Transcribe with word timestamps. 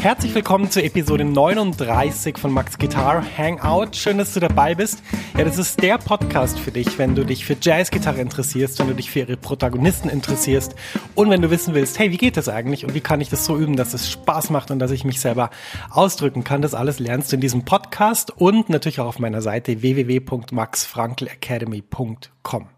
Herzlich 0.00 0.32
willkommen 0.32 0.70
zur 0.70 0.84
Episode 0.84 1.24
39 1.24 2.38
von 2.38 2.52
Max 2.52 2.78
Guitar 2.78 3.20
Hangout. 3.36 3.96
Schön, 3.96 4.16
dass 4.16 4.32
du 4.32 4.38
dabei 4.38 4.76
bist. 4.76 5.02
Ja, 5.36 5.42
das 5.42 5.58
ist 5.58 5.82
der 5.82 5.98
Podcast 5.98 6.60
für 6.60 6.70
dich, 6.70 6.98
wenn 6.98 7.16
du 7.16 7.24
dich 7.24 7.44
für 7.44 7.56
Jazzgitarre 7.60 8.20
interessierst, 8.20 8.78
wenn 8.78 8.86
du 8.86 8.94
dich 8.94 9.10
für 9.10 9.18
ihre 9.18 9.36
Protagonisten 9.36 10.08
interessierst 10.08 10.76
und 11.16 11.30
wenn 11.30 11.42
du 11.42 11.50
wissen 11.50 11.74
willst, 11.74 11.98
hey, 11.98 12.12
wie 12.12 12.16
geht 12.16 12.36
das 12.36 12.48
eigentlich 12.48 12.84
und 12.84 12.94
wie 12.94 13.00
kann 13.00 13.20
ich 13.20 13.28
das 13.28 13.44
so 13.44 13.58
üben, 13.58 13.74
dass 13.74 13.92
es 13.92 14.08
Spaß 14.08 14.50
macht 14.50 14.70
und 14.70 14.78
dass 14.78 14.92
ich 14.92 15.04
mich 15.04 15.20
selber 15.20 15.50
ausdrücken 15.90 16.44
kann. 16.44 16.62
Das 16.62 16.74
alles 16.74 17.00
lernst 17.00 17.32
du 17.32 17.36
in 17.36 17.40
diesem 17.40 17.64
Podcast 17.64 18.30
und 18.30 18.70
natürlich 18.70 19.00
auch 19.00 19.06
auf 19.06 19.18
meiner 19.18 19.42
Seite 19.42 19.82
www.maxfrankelacademy.com. 19.82 22.77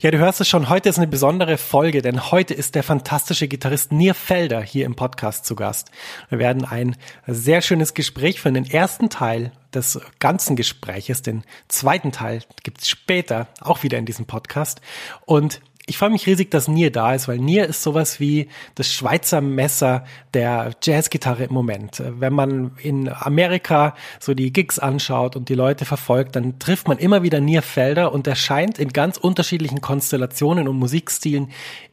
Ja, 0.00 0.10
du 0.10 0.18
hörst 0.18 0.40
es 0.40 0.48
schon, 0.48 0.68
heute 0.68 0.88
ist 0.88 0.98
eine 0.98 1.06
besondere 1.06 1.58
Folge, 1.58 2.02
denn 2.02 2.30
heute 2.30 2.54
ist 2.54 2.74
der 2.74 2.82
fantastische 2.82 3.48
Gitarrist 3.48 3.92
Nir 3.92 4.14
Felder 4.14 4.62
hier 4.62 4.86
im 4.86 4.94
Podcast 4.94 5.44
zu 5.44 5.56
Gast. 5.56 5.90
Wir 6.28 6.38
werden 6.38 6.64
ein 6.64 6.96
sehr 7.26 7.62
schönes 7.62 7.94
Gespräch 7.94 8.40
für 8.40 8.52
den 8.52 8.64
ersten 8.64 9.10
Teil 9.10 9.52
des 9.74 10.00
ganzen 10.18 10.56
Gespräches. 10.56 11.22
Den 11.22 11.42
zweiten 11.68 12.12
Teil 12.12 12.42
gibt's 12.62 12.88
später 12.88 13.48
auch 13.60 13.82
wieder 13.82 13.98
in 13.98 14.06
diesem 14.06 14.26
Podcast. 14.26 14.80
Und 15.26 15.60
ich 15.86 15.98
freue 15.98 16.10
mich 16.10 16.26
riesig, 16.26 16.50
dass 16.50 16.66
Nier 16.66 16.90
da 16.90 17.12
ist, 17.12 17.28
weil 17.28 17.38
Nier 17.38 17.66
ist 17.66 17.82
sowas 17.82 18.18
wie 18.18 18.48
das 18.74 18.90
Schweizer 18.90 19.42
Messer 19.42 20.04
der 20.32 20.70
Jazzgitarre 20.82 21.44
im 21.44 21.52
Moment. 21.52 22.02
Wenn 22.18 22.32
man 22.32 22.72
in 22.82 23.10
Amerika 23.10 23.94
so 24.18 24.32
die 24.32 24.50
Gigs 24.50 24.78
anschaut 24.78 25.36
und 25.36 25.50
die 25.50 25.54
Leute 25.54 25.84
verfolgt, 25.84 26.36
dann 26.36 26.58
trifft 26.58 26.88
man 26.88 26.96
immer 26.96 27.22
wieder 27.22 27.40
Nier 27.40 27.60
Felder 27.60 28.12
und 28.12 28.26
er 28.26 28.34
scheint 28.34 28.78
in 28.78 28.94
ganz 28.94 29.18
unterschiedlichen 29.18 29.82
Konstellationen 29.82 30.68
und 30.68 30.78
Musikstilen 30.78 31.50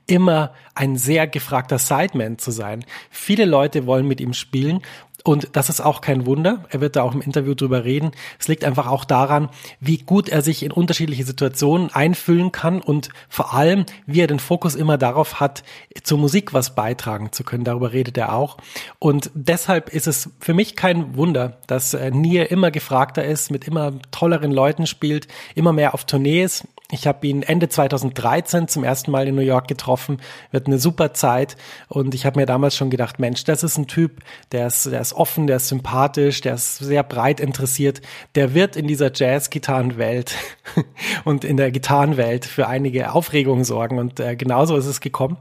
immer 0.07 0.53
ein 0.73 0.95
sehr 0.95 1.27
gefragter 1.27 1.77
Sideman 1.77 2.37
zu 2.37 2.51
sein. 2.51 2.85
Viele 3.09 3.45
Leute 3.45 3.85
wollen 3.87 4.07
mit 4.07 4.21
ihm 4.21 4.33
spielen 4.33 4.81
und 5.23 5.49
das 5.53 5.69
ist 5.69 5.81
auch 5.81 6.01
kein 6.01 6.25
Wunder. 6.25 6.65
Er 6.69 6.81
wird 6.81 6.95
da 6.95 7.03
auch 7.03 7.13
im 7.13 7.21
Interview 7.21 7.53
drüber 7.53 7.83
reden. 7.83 8.11
Es 8.39 8.47
liegt 8.47 8.63
einfach 8.63 8.87
auch 8.87 9.05
daran, 9.05 9.49
wie 9.79 9.99
gut 9.99 10.29
er 10.29 10.41
sich 10.41 10.63
in 10.63 10.71
unterschiedliche 10.71 11.23
Situationen 11.23 11.91
einfühlen 11.91 12.51
kann 12.51 12.81
und 12.81 13.09
vor 13.29 13.53
allem, 13.53 13.85
wie 14.05 14.21
er 14.21 14.27
den 14.27 14.39
Fokus 14.39 14.75
immer 14.75 14.97
darauf 14.97 15.39
hat, 15.39 15.63
zur 16.03 16.17
Musik 16.17 16.53
was 16.53 16.75
beitragen 16.75 17.31
zu 17.31 17.43
können. 17.43 17.63
Darüber 17.63 17.91
redet 17.91 18.17
er 18.17 18.33
auch. 18.33 18.57
Und 18.99 19.29
deshalb 19.33 19.89
ist 19.89 20.07
es 20.07 20.29
für 20.39 20.53
mich 20.53 20.75
kein 20.75 21.15
Wunder, 21.15 21.57
dass 21.67 21.95
Nier 22.11 22.49
immer 22.49 22.71
gefragter 22.71 23.23
ist, 23.23 23.51
mit 23.51 23.67
immer 23.67 23.93
tolleren 24.11 24.51
Leuten 24.51 24.87
spielt, 24.87 25.27
immer 25.55 25.73
mehr 25.73 25.93
auf 25.93 26.05
Tournee 26.05 26.43
ist 26.43 26.65
ich 26.91 27.07
habe 27.07 27.25
ihn 27.25 27.41
Ende 27.41 27.69
2013 27.69 28.67
zum 28.67 28.83
ersten 28.83 29.11
Mal 29.11 29.27
in 29.27 29.35
New 29.35 29.41
York 29.41 29.67
getroffen. 29.67 30.21
Wird 30.51 30.67
eine 30.67 30.77
super 30.77 31.13
Zeit. 31.13 31.55
Und 31.87 32.13
ich 32.13 32.25
habe 32.25 32.39
mir 32.39 32.45
damals 32.45 32.75
schon 32.75 32.89
gedacht, 32.89 33.19
Mensch, 33.19 33.43
das 33.45 33.63
ist 33.63 33.77
ein 33.77 33.87
Typ, 33.87 34.21
der 34.51 34.67
ist, 34.67 34.85
der 34.85 34.99
ist 34.99 35.13
offen, 35.13 35.47
der 35.47 35.57
ist 35.57 35.69
sympathisch, 35.69 36.41
der 36.41 36.55
ist 36.55 36.77
sehr 36.77 37.03
breit 37.03 37.39
interessiert. 37.39 38.01
Der 38.35 38.53
wird 38.53 38.75
in 38.75 38.87
dieser 38.87 39.11
Jazz-Gitarrenwelt 39.13 40.35
und 41.23 41.45
in 41.45 41.57
der 41.57 41.71
Gitarrenwelt 41.71 42.45
für 42.45 42.67
einige 42.67 43.13
Aufregungen 43.13 43.63
sorgen. 43.63 43.97
Und 43.97 44.19
äh, 44.19 44.35
genauso 44.35 44.75
ist 44.75 44.85
es 44.85 44.99
gekommen. 44.99 45.37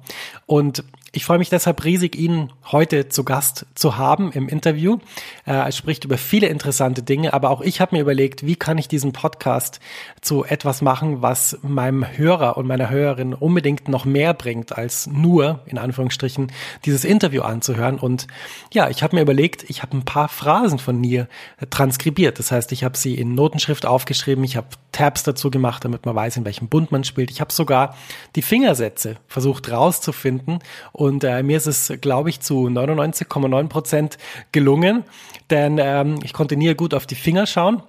Und 0.46 0.84
ich 1.12 1.24
freue 1.24 1.38
mich 1.38 1.50
deshalb 1.50 1.84
riesig, 1.84 2.16
ihn 2.16 2.52
heute 2.70 3.08
zu 3.08 3.24
Gast 3.24 3.66
zu 3.74 3.96
haben 3.96 4.30
im 4.30 4.48
Interview. 4.48 4.98
Äh, 5.44 5.52
er 5.52 5.72
spricht 5.72 6.04
über 6.04 6.16
viele 6.16 6.46
interessante 6.46 7.02
Dinge, 7.02 7.32
aber 7.32 7.50
auch 7.50 7.62
ich 7.62 7.80
habe 7.80 7.96
mir 7.96 8.02
überlegt, 8.02 8.46
wie 8.46 8.54
kann 8.54 8.78
ich 8.78 8.86
diesen 8.86 9.12
Podcast 9.12 9.80
zu 10.20 10.44
etwas 10.44 10.82
machen, 10.82 11.20
was 11.20 11.58
meinem 11.62 12.06
Hörer 12.06 12.56
und 12.56 12.68
meiner 12.68 12.90
Hörerin 12.90 13.34
unbedingt 13.34 13.88
noch 13.88 14.04
mehr 14.04 14.34
bringt, 14.34 14.78
als 14.78 15.08
nur, 15.08 15.60
in 15.66 15.78
Anführungsstrichen, 15.78 16.52
dieses 16.84 17.04
Interview 17.04 17.42
anzuhören. 17.42 17.98
Und 17.98 18.28
ja, 18.72 18.88
ich 18.88 19.02
habe 19.02 19.16
mir 19.16 19.22
überlegt, 19.22 19.68
ich 19.68 19.82
habe 19.82 19.96
ein 19.96 20.04
paar 20.04 20.28
Phrasen 20.28 20.78
von 20.78 21.00
Nier 21.00 21.26
transkribiert. 21.70 22.38
Das 22.38 22.52
heißt, 22.52 22.70
ich 22.70 22.84
habe 22.84 22.96
sie 22.96 23.16
in 23.16 23.34
Notenschrift 23.34 23.84
aufgeschrieben, 23.84 24.44
ich 24.44 24.56
habe 24.56 24.68
Tabs 24.92 25.24
dazu 25.24 25.50
gemacht, 25.50 25.84
damit 25.84 26.06
man 26.06 26.14
weiß, 26.14 26.36
in 26.36 26.44
welchem 26.44 26.68
Bund 26.68 26.92
man 26.92 27.02
spielt. 27.02 27.30
Ich 27.30 27.40
habe 27.40 27.52
sogar 27.52 27.96
die 28.36 28.42
Fingersätze 28.42 29.16
versucht 29.26 29.70
rauszufinden 29.70 30.60
und 31.00 31.24
äh, 31.24 31.42
mir 31.42 31.56
ist 31.56 31.66
es, 31.66 31.90
glaube 32.02 32.28
ich, 32.28 32.40
zu 32.40 32.66
99,9 32.66 33.68
Prozent 33.68 34.18
gelungen, 34.52 35.04
denn 35.48 35.78
ähm, 35.80 36.18
ich 36.22 36.34
konnte 36.34 36.58
nie 36.58 36.74
gut 36.74 36.92
auf 36.92 37.06
die 37.06 37.14
Finger 37.14 37.46
schauen. 37.46 37.82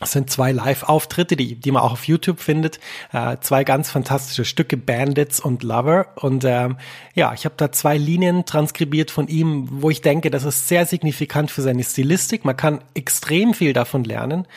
Es 0.00 0.10
sind 0.10 0.30
zwei 0.30 0.50
Live-Auftritte, 0.50 1.36
die, 1.36 1.54
die 1.54 1.70
man 1.70 1.82
auch 1.82 1.92
auf 1.92 2.08
YouTube 2.08 2.40
findet. 2.40 2.80
Äh, 3.12 3.36
zwei 3.40 3.62
ganz 3.62 3.88
fantastische 3.88 4.44
Stücke, 4.44 4.76
Bandits 4.76 5.38
und 5.38 5.62
Lover. 5.62 6.06
Und 6.16 6.42
ähm, 6.44 6.78
ja, 7.14 7.32
ich 7.34 7.44
habe 7.44 7.54
da 7.56 7.70
zwei 7.70 7.96
Linien 7.96 8.44
transkribiert 8.46 9.12
von 9.12 9.28
ihm, 9.28 9.68
wo 9.70 9.88
ich 9.88 10.00
denke, 10.00 10.32
das 10.32 10.42
ist 10.42 10.66
sehr 10.66 10.86
signifikant 10.86 11.52
für 11.52 11.62
seine 11.62 11.84
Stilistik. 11.84 12.44
Man 12.44 12.56
kann 12.56 12.80
extrem 12.94 13.54
viel 13.54 13.74
davon 13.74 14.02
lernen. 14.02 14.48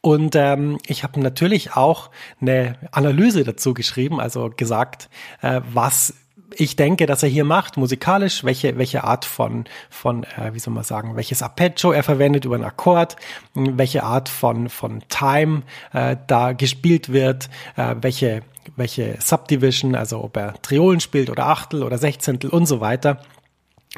Und 0.00 0.36
ähm, 0.36 0.78
ich 0.86 1.02
habe 1.02 1.18
natürlich 1.18 1.74
auch 1.74 2.10
eine 2.40 2.76
Analyse 2.92 3.42
dazu 3.42 3.74
geschrieben, 3.74 4.20
also 4.20 4.48
gesagt, 4.54 5.08
äh, 5.40 5.60
was 5.72 6.14
ich 6.56 6.76
denke, 6.76 7.06
dass 7.06 7.22
er 7.22 7.28
hier 7.28 7.44
macht, 7.44 7.76
musikalisch, 7.76 8.44
welche, 8.44 8.78
welche 8.78 9.04
Art 9.04 9.24
von, 9.24 9.64
von 9.90 10.24
äh, 10.24 10.52
wie 10.52 10.58
soll 10.58 10.74
man 10.74 10.84
sagen, 10.84 11.16
welches 11.16 11.42
Arpeggio 11.42 11.92
er 11.92 12.02
verwendet 12.02 12.44
über 12.44 12.54
einen 12.54 12.64
Akkord, 12.64 13.16
welche 13.54 14.02
Art 14.02 14.28
von, 14.28 14.68
von 14.68 15.02
Time 15.08 15.62
äh, 15.92 16.16
da 16.26 16.52
gespielt 16.52 17.12
wird, 17.12 17.48
äh, 17.76 17.94
welche, 18.00 18.42
welche 18.76 19.16
Subdivision, 19.20 19.94
also 19.94 20.22
ob 20.22 20.36
er 20.36 20.54
Triolen 20.62 21.00
spielt 21.00 21.30
oder 21.30 21.46
Achtel 21.46 21.82
oder 21.82 21.98
Sechzehntel 21.98 22.50
und 22.50 22.66
so 22.66 22.80
weiter 22.80 23.20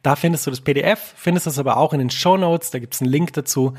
9. 0.05 0.11
Da 0.11 0.15
findest 0.15 0.45
du 0.45 0.51
das 0.51 0.61
PDF, 0.61 1.13
findest 1.17 1.47
es 1.47 1.59
aber 1.59 1.77
auch 1.77 1.93
in 1.93 1.99
den 1.99 2.11
Show 2.11 2.37
Notes, 2.37 2.69
da 2.71 2.79
gibt's 2.79 3.01
einen 3.01 3.11
Link 3.11 3.33
dazu. 3.33 3.73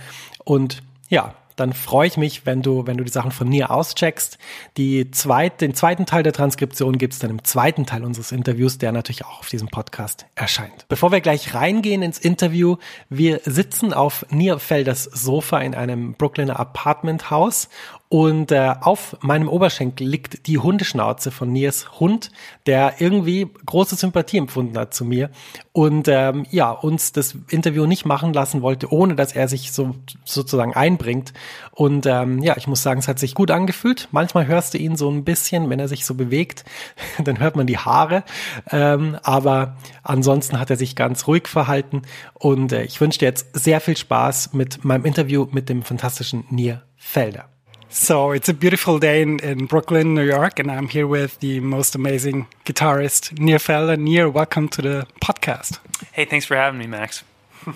Und 0.44 0.82
ja, 1.08 1.34
dann 1.56 1.73
freue 1.73 2.06
ich 2.06 2.19
mich, 2.19 2.44
wenn 2.44 2.61
du, 2.61 2.87
wenn 2.87 2.99
du 2.99 3.05
die 3.05 3.11
Sachen 3.11 3.31
von 3.31 3.49
Nier 3.49 3.70
auscheckst. 3.70 4.37
Die 4.76 5.11
zweit, 5.11 5.62
den 5.62 5.75
zweiten 5.75 6.05
Teil 6.05 6.23
der 6.23 6.34
Transkription 6.34 6.99
gibt's 6.99 7.19
dann 7.19 7.31
im 7.31 7.44
zweiten 7.44 7.87
Teil 7.87 8.05
unseres 8.05 8.31
Interviews, 8.31 8.76
der 8.76 8.93
natürlich 8.93 9.25
auch 9.25 9.40
auf 9.40 9.49
diesem 9.49 9.69
Podcast 9.69 10.26
erscheint. 10.34 10.87
Bevor 10.88 11.12
wir 11.12 11.23
gleich 11.23 11.55
reingehen 11.55 12.02
ins 12.02 12.19
Interview, 12.19 12.76
wir 13.08 13.40
sitzen 13.44 13.94
auf 13.94 14.26
Nierfelders 14.31 15.05
Sofa 15.05 15.61
in 15.61 15.75
einem 15.75 16.12
Brooklyner 16.14 16.61
Apartmenthaus 16.61 17.70
und 18.08 18.53
äh, 18.53 18.75
auf 18.81 19.17
meinem 19.20 19.49
Oberschenkel 19.49 20.06
liegt 20.06 20.47
die 20.47 20.58
Hundeschnauze 20.58 21.32
von 21.32 21.53
Niers 21.53 21.99
Hund, 21.99 22.31
der 22.67 23.00
irgendwie 23.00 23.49
große 23.67 23.97
Sympathie 23.97 24.38
empfunden 24.38 24.79
hat 24.79 24.94
zu 24.94 25.05
mir 25.05 25.31
und 25.73 26.06
ähm, 26.06 26.47
ja 26.50 26.70
uns 26.70 27.11
das 27.11 27.37
Interview 27.50 27.87
nicht 27.87 28.06
machen 28.06 28.32
lassen 28.32 28.62
wollte, 28.62 28.93
ohne 28.93 29.17
dass 29.17 29.35
er 29.35 29.49
sich 29.49 29.73
so 29.73 29.97
sozusagen 30.25 30.73
einbringt. 30.75 31.32
Und 31.73 32.06
ähm, 32.06 32.38
ja, 32.43 32.56
ich 32.56 32.69
muss 32.69 32.82
sagen, 32.82 33.00
es 33.00 33.08
hat 33.08 33.19
sich 33.19 33.35
gut 33.35 33.50
angefühlt. 33.50 34.08
Manchmal 34.12 34.47
hörst 34.47 34.75
du 34.75 34.79
ihn 34.79 34.97
so 34.97 35.11
ein 35.11 35.25
bisschen, 35.25 35.69
wenn 35.69 35.81
er 35.81 35.88
sich 35.88 36.06
so 36.06 36.14
bewegt, 36.14 36.64
dann 37.25 37.41
hört 37.41 37.56
man 37.56 37.67
die 37.67 37.79
Haare. 37.79 38.23
Ähm, 38.70 39.19
aber 39.25 39.76
ansonsten 40.05 40.61
hat 40.61 40.70
er 40.70 40.76
sich 40.76 40.94
ganz 40.94 41.26
ruhig 41.26 41.49
verhalten. 41.49 42.03
Und 42.35 42.73
äh, 42.73 42.85
ich 42.85 43.00
wünsche 43.00 43.19
dir 43.19 43.26
jetzt 43.26 43.49
sehr 43.53 43.81
viel 43.81 43.97
Spaß 43.97 44.53
mit 44.53 44.85
meinem 44.85 45.05
Interview 45.05 45.49
mit 45.50 45.69
dem 45.69 45.82
fantastischen 45.82 46.44
Nier 46.50 46.82
Felder. 46.94 47.56
So 47.88 48.32
it's 48.32 48.48
a 48.48 48.54
beautiful 48.54 48.98
day 48.98 49.22
in, 49.22 49.38
in 49.40 49.66
Brooklyn, 49.66 50.14
New 50.14 50.24
York, 50.24 50.58
and 50.58 50.70
I'm 50.70 50.88
here 50.88 51.06
with 51.06 51.38
the 51.38 51.60
most 51.60 51.94
amazing 51.94 52.48
guitarist, 52.64 53.38
Nir 53.38 53.58
Felder. 53.58 53.96
Nir, 53.96 54.28
welcome 54.28 54.68
to 54.70 54.82
the 54.82 55.06
podcast. 55.22 55.78
Hey, 56.12 56.24
thanks 56.24 56.44
for 56.44 56.56
having 56.56 56.78
me, 56.80 56.86
Max. 56.86 57.22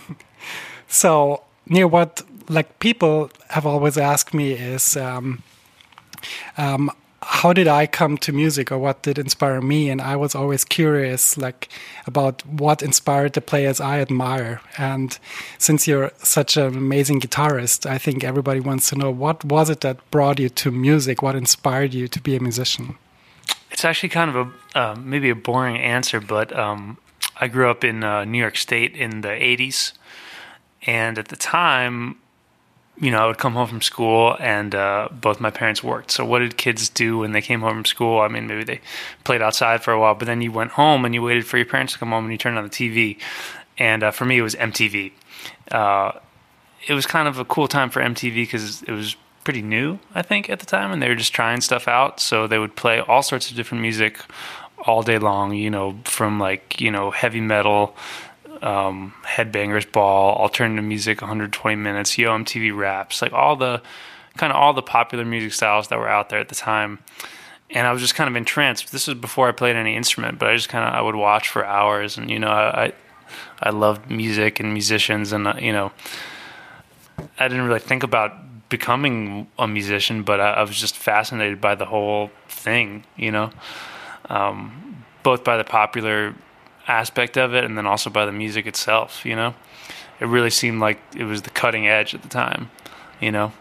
so, 0.88 1.42
Nir, 1.66 1.86
what 1.86 2.22
like 2.48 2.80
people 2.80 3.30
have 3.50 3.64
always 3.64 3.96
asked 3.96 4.34
me 4.34 4.52
is, 4.52 4.96
um, 4.96 5.42
um, 6.58 6.90
how 7.22 7.52
did 7.52 7.68
I 7.68 7.86
come 7.86 8.16
to 8.18 8.32
music 8.32 8.72
or 8.72 8.78
what 8.78 9.02
did 9.02 9.18
inspire 9.18 9.60
me? 9.60 9.90
And 9.90 10.00
I 10.00 10.16
was 10.16 10.34
always 10.34 10.64
curious, 10.64 11.36
like, 11.36 11.68
about 12.06 12.46
what 12.46 12.82
inspired 12.82 13.34
the 13.34 13.42
players 13.42 13.80
I 13.80 14.00
admire. 14.00 14.60
And 14.78 15.18
since 15.58 15.86
you're 15.86 16.12
such 16.18 16.56
an 16.56 16.76
amazing 16.76 17.20
guitarist, 17.20 17.84
I 17.84 17.98
think 17.98 18.24
everybody 18.24 18.60
wants 18.60 18.88
to 18.90 18.96
know 18.96 19.10
what 19.10 19.44
was 19.44 19.68
it 19.68 19.82
that 19.82 20.10
brought 20.10 20.38
you 20.38 20.48
to 20.48 20.70
music? 20.70 21.20
What 21.20 21.36
inspired 21.36 21.92
you 21.92 22.08
to 22.08 22.20
be 22.20 22.36
a 22.36 22.40
musician? 22.40 22.96
It's 23.70 23.84
actually 23.84 24.08
kind 24.08 24.30
of 24.30 24.36
a 24.74 24.78
uh, 24.78 24.94
maybe 24.96 25.30
a 25.30 25.34
boring 25.34 25.78
answer, 25.78 26.20
but 26.20 26.56
um, 26.56 26.98
I 27.40 27.48
grew 27.48 27.70
up 27.70 27.84
in 27.84 28.02
uh, 28.02 28.24
New 28.24 28.38
York 28.38 28.56
State 28.56 28.94
in 28.96 29.20
the 29.20 29.28
'80s, 29.28 29.92
and 30.86 31.18
at 31.18 31.28
the 31.28 31.36
time, 31.36 32.16
you 33.00 33.10
know, 33.10 33.18
I 33.18 33.26
would 33.26 33.38
come 33.38 33.54
home 33.54 33.66
from 33.66 33.80
school 33.80 34.36
and 34.38 34.74
uh, 34.74 35.08
both 35.10 35.40
my 35.40 35.50
parents 35.50 35.82
worked. 35.82 36.10
So, 36.10 36.24
what 36.24 36.40
did 36.40 36.58
kids 36.58 36.90
do 36.90 37.18
when 37.18 37.32
they 37.32 37.40
came 37.40 37.60
home 37.60 37.76
from 37.76 37.84
school? 37.86 38.20
I 38.20 38.28
mean, 38.28 38.46
maybe 38.46 38.62
they 38.62 38.80
played 39.24 39.40
outside 39.40 39.82
for 39.82 39.92
a 39.92 39.98
while, 39.98 40.14
but 40.14 40.26
then 40.26 40.42
you 40.42 40.52
went 40.52 40.72
home 40.72 41.04
and 41.06 41.14
you 41.14 41.22
waited 41.22 41.46
for 41.46 41.56
your 41.56 41.66
parents 41.66 41.94
to 41.94 41.98
come 41.98 42.10
home 42.10 42.24
and 42.24 42.32
you 42.32 42.38
turned 42.38 42.58
on 42.58 42.64
the 42.64 42.70
TV. 42.70 43.16
And 43.78 44.02
uh, 44.02 44.10
for 44.10 44.26
me, 44.26 44.36
it 44.36 44.42
was 44.42 44.54
MTV. 44.54 45.12
Uh, 45.70 46.12
it 46.86 46.92
was 46.92 47.06
kind 47.06 47.26
of 47.26 47.38
a 47.38 47.44
cool 47.44 47.68
time 47.68 47.88
for 47.88 48.02
MTV 48.02 48.34
because 48.34 48.82
it 48.82 48.92
was 48.92 49.16
pretty 49.44 49.62
new, 49.62 49.98
I 50.14 50.20
think, 50.20 50.50
at 50.50 50.60
the 50.60 50.66
time, 50.66 50.92
and 50.92 51.02
they 51.02 51.08
were 51.08 51.14
just 51.14 51.32
trying 51.32 51.62
stuff 51.62 51.88
out. 51.88 52.20
So, 52.20 52.46
they 52.46 52.58
would 52.58 52.76
play 52.76 53.00
all 53.00 53.22
sorts 53.22 53.50
of 53.50 53.56
different 53.56 53.80
music 53.80 54.20
all 54.86 55.02
day 55.02 55.18
long, 55.18 55.54
you 55.54 55.70
know, 55.70 55.98
from 56.04 56.38
like, 56.38 56.80
you 56.80 56.90
know, 56.90 57.10
heavy 57.10 57.40
metal 57.40 57.96
um, 58.62 59.14
Headbangers 59.24 59.90
Ball, 59.90 60.34
alternative 60.36 60.84
music, 60.84 61.20
120 61.20 61.76
minutes, 61.76 62.16
Yo 62.18 62.30
MTV 62.30 62.76
Raps, 62.76 63.22
like 63.22 63.32
all 63.32 63.56
the 63.56 63.82
kind 64.36 64.52
of 64.52 64.56
all 64.56 64.72
the 64.72 64.82
popular 64.82 65.24
music 65.24 65.52
styles 65.52 65.88
that 65.88 65.98
were 65.98 66.08
out 66.08 66.28
there 66.28 66.40
at 66.40 66.48
the 66.48 66.54
time. 66.54 66.98
And 67.70 67.86
I 67.86 67.92
was 67.92 68.00
just 68.00 68.14
kind 68.14 68.28
of 68.28 68.36
entranced. 68.36 68.90
This 68.90 69.06
was 69.06 69.16
before 69.16 69.48
I 69.48 69.52
played 69.52 69.76
any 69.76 69.94
instrument, 69.94 70.38
but 70.38 70.48
I 70.48 70.56
just 70.56 70.68
kind 70.68 70.86
of 70.86 70.94
I 70.94 71.00
would 71.00 71.14
watch 71.14 71.48
for 71.48 71.64
hours, 71.64 72.18
and 72.18 72.30
you 72.30 72.38
know 72.38 72.50
I 72.50 72.92
I 73.60 73.70
loved 73.70 74.10
music 74.10 74.58
and 74.58 74.72
musicians, 74.72 75.32
and 75.32 75.46
uh, 75.46 75.54
you 75.58 75.72
know 75.72 75.92
I 77.38 77.48
didn't 77.48 77.66
really 77.66 77.80
think 77.80 78.02
about 78.02 78.32
becoming 78.68 79.48
a 79.58 79.68
musician, 79.68 80.22
but 80.22 80.40
I, 80.40 80.54
I 80.54 80.62
was 80.62 80.76
just 80.76 80.96
fascinated 80.96 81.60
by 81.60 81.74
the 81.74 81.84
whole 81.84 82.30
thing, 82.48 83.04
you 83.16 83.30
know, 83.30 83.50
um, 84.28 85.04
both 85.22 85.44
by 85.44 85.56
the 85.56 85.64
popular 85.64 86.34
aspect 86.90 87.36
of 87.36 87.54
it 87.54 87.64
and 87.64 87.78
then 87.78 87.86
also 87.86 88.10
by 88.10 88.26
the 88.26 88.32
music 88.32 88.66
itself, 88.66 89.24
you 89.24 89.36
know? 89.36 89.54
It 90.20 90.26
really 90.26 90.50
seemed 90.50 90.80
like 90.80 91.00
it 91.16 91.24
was 91.24 91.42
the 91.42 91.50
cutting 91.50 91.86
edge 91.86 92.14
at 92.14 92.22
the 92.22 92.28
time, 92.28 92.70
you 93.20 93.32
know? 93.32 93.52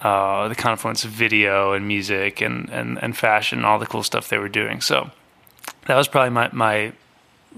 Uh, 0.00 0.48
the 0.48 0.54
confluence 0.54 1.04
of 1.04 1.10
video 1.10 1.72
and 1.72 1.86
music 1.86 2.40
and, 2.40 2.68
and, 2.70 3.02
and 3.02 3.16
fashion, 3.16 3.64
all 3.64 3.78
the 3.78 3.86
cool 3.86 4.02
stuff 4.02 4.28
they 4.28 4.38
were 4.38 4.48
doing. 4.48 4.80
So 4.80 5.10
that 5.86 5.96
was 5.96 6.08
probably 6.08 6.30
my, 6.30 6.50
my 6.52 6.92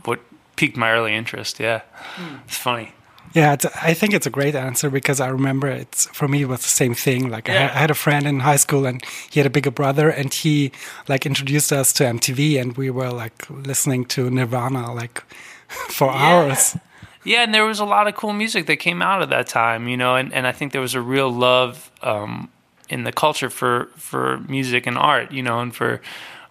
what 0.05 0.21
piqued 0.57 0.77
my 0.77 0.93
early 0.93 1.15
interest. 1.15 1.59
Yeah. 1.59 1.81
Mm. 2.17 2.41
It's 2.45 2.59
funny. 2.59 2.93
Yeah, 3.35 3.57
I 3.83 3.95
think 3.95 4.15
it's 4.15 4.27
a 4.27 4.31
great 4.31 4.55
answer 4.55 4.89
because 4.91 5.19
I 5.19 5.27
remember 5.27 5.67
it's 5.67 6.07
for 6.07 6.29
me 6.29 6.43
it 6.43 6.49
was 6.49 6.61
the 6.61 6.69
same 6.69 6.95
thing. 6.95 7.31
Like 7.31 7.49
yeah. 7.49 7.67
I, 7.73 7.77
I, 7.77 7.81
had 7.81 7.91
a 7.91 7.95
friend 7.95 8.27
in 8.27 8.41
high 8.41 8.57
school 8.57 8.87
and 8.87 9.05
he 9.29 9.41
had 9.41 9.47
a 9.47 9.51
bigger 9.51 9.73
brother 9.73 10.09
and 10.09 10.33
he 10.33 10.71
like 11.09 11.27
introduced 11.27 11.73
us 11.73 11.93
to 11.95 12.05
MTV 12.05 12.61
and 12.61 12.77
we 12.77 12.91
were 12.91 13.11
like 13.11 13.51
listening 13.51 14.05
to 14.07 14.31
Nirvana 14.31 14.95
like 14.95 15.25
for 15.69 16.13
yeah. 16.13 16.15
hours. 16.15 16.77
Yeah, 17.25 17.43
and 17.43 17.53
there 17.53 17.65
was 17.65 17.81
a 17.81 17.85
lot 17.85 18.07
of 18.07 18.15
cool 18.15 18.35
music 18.35 18.67
that 18.67 18.77
came 18.77 19.03
out 19.03 19.23
of 19.23 19.31
that 19.31 19.49
time, 19.49 19.89
you 19.89 19.97
know, 19.97 20.15
and, 20.15 20.33
and 20.33 20.47
I 20.47 20.53
think 20.53 20.73
there 20.73 20.83
was 20.83 20.95
a 20.95 21.01
real 21.01 21.31
love 21.31 21.91
um, 22.03 22.51
in 22.89 23.05
the 23.05 23.13
culture 23.13 23.51
for 23.51 23.87
for 23.97 24.39
music 24.47 24.87
and 24.87 24.97
art, 24.99 25.33
you 25.33 25.43
know, 25.43 25.61
and 25.61 25.75
for 25.75 26.03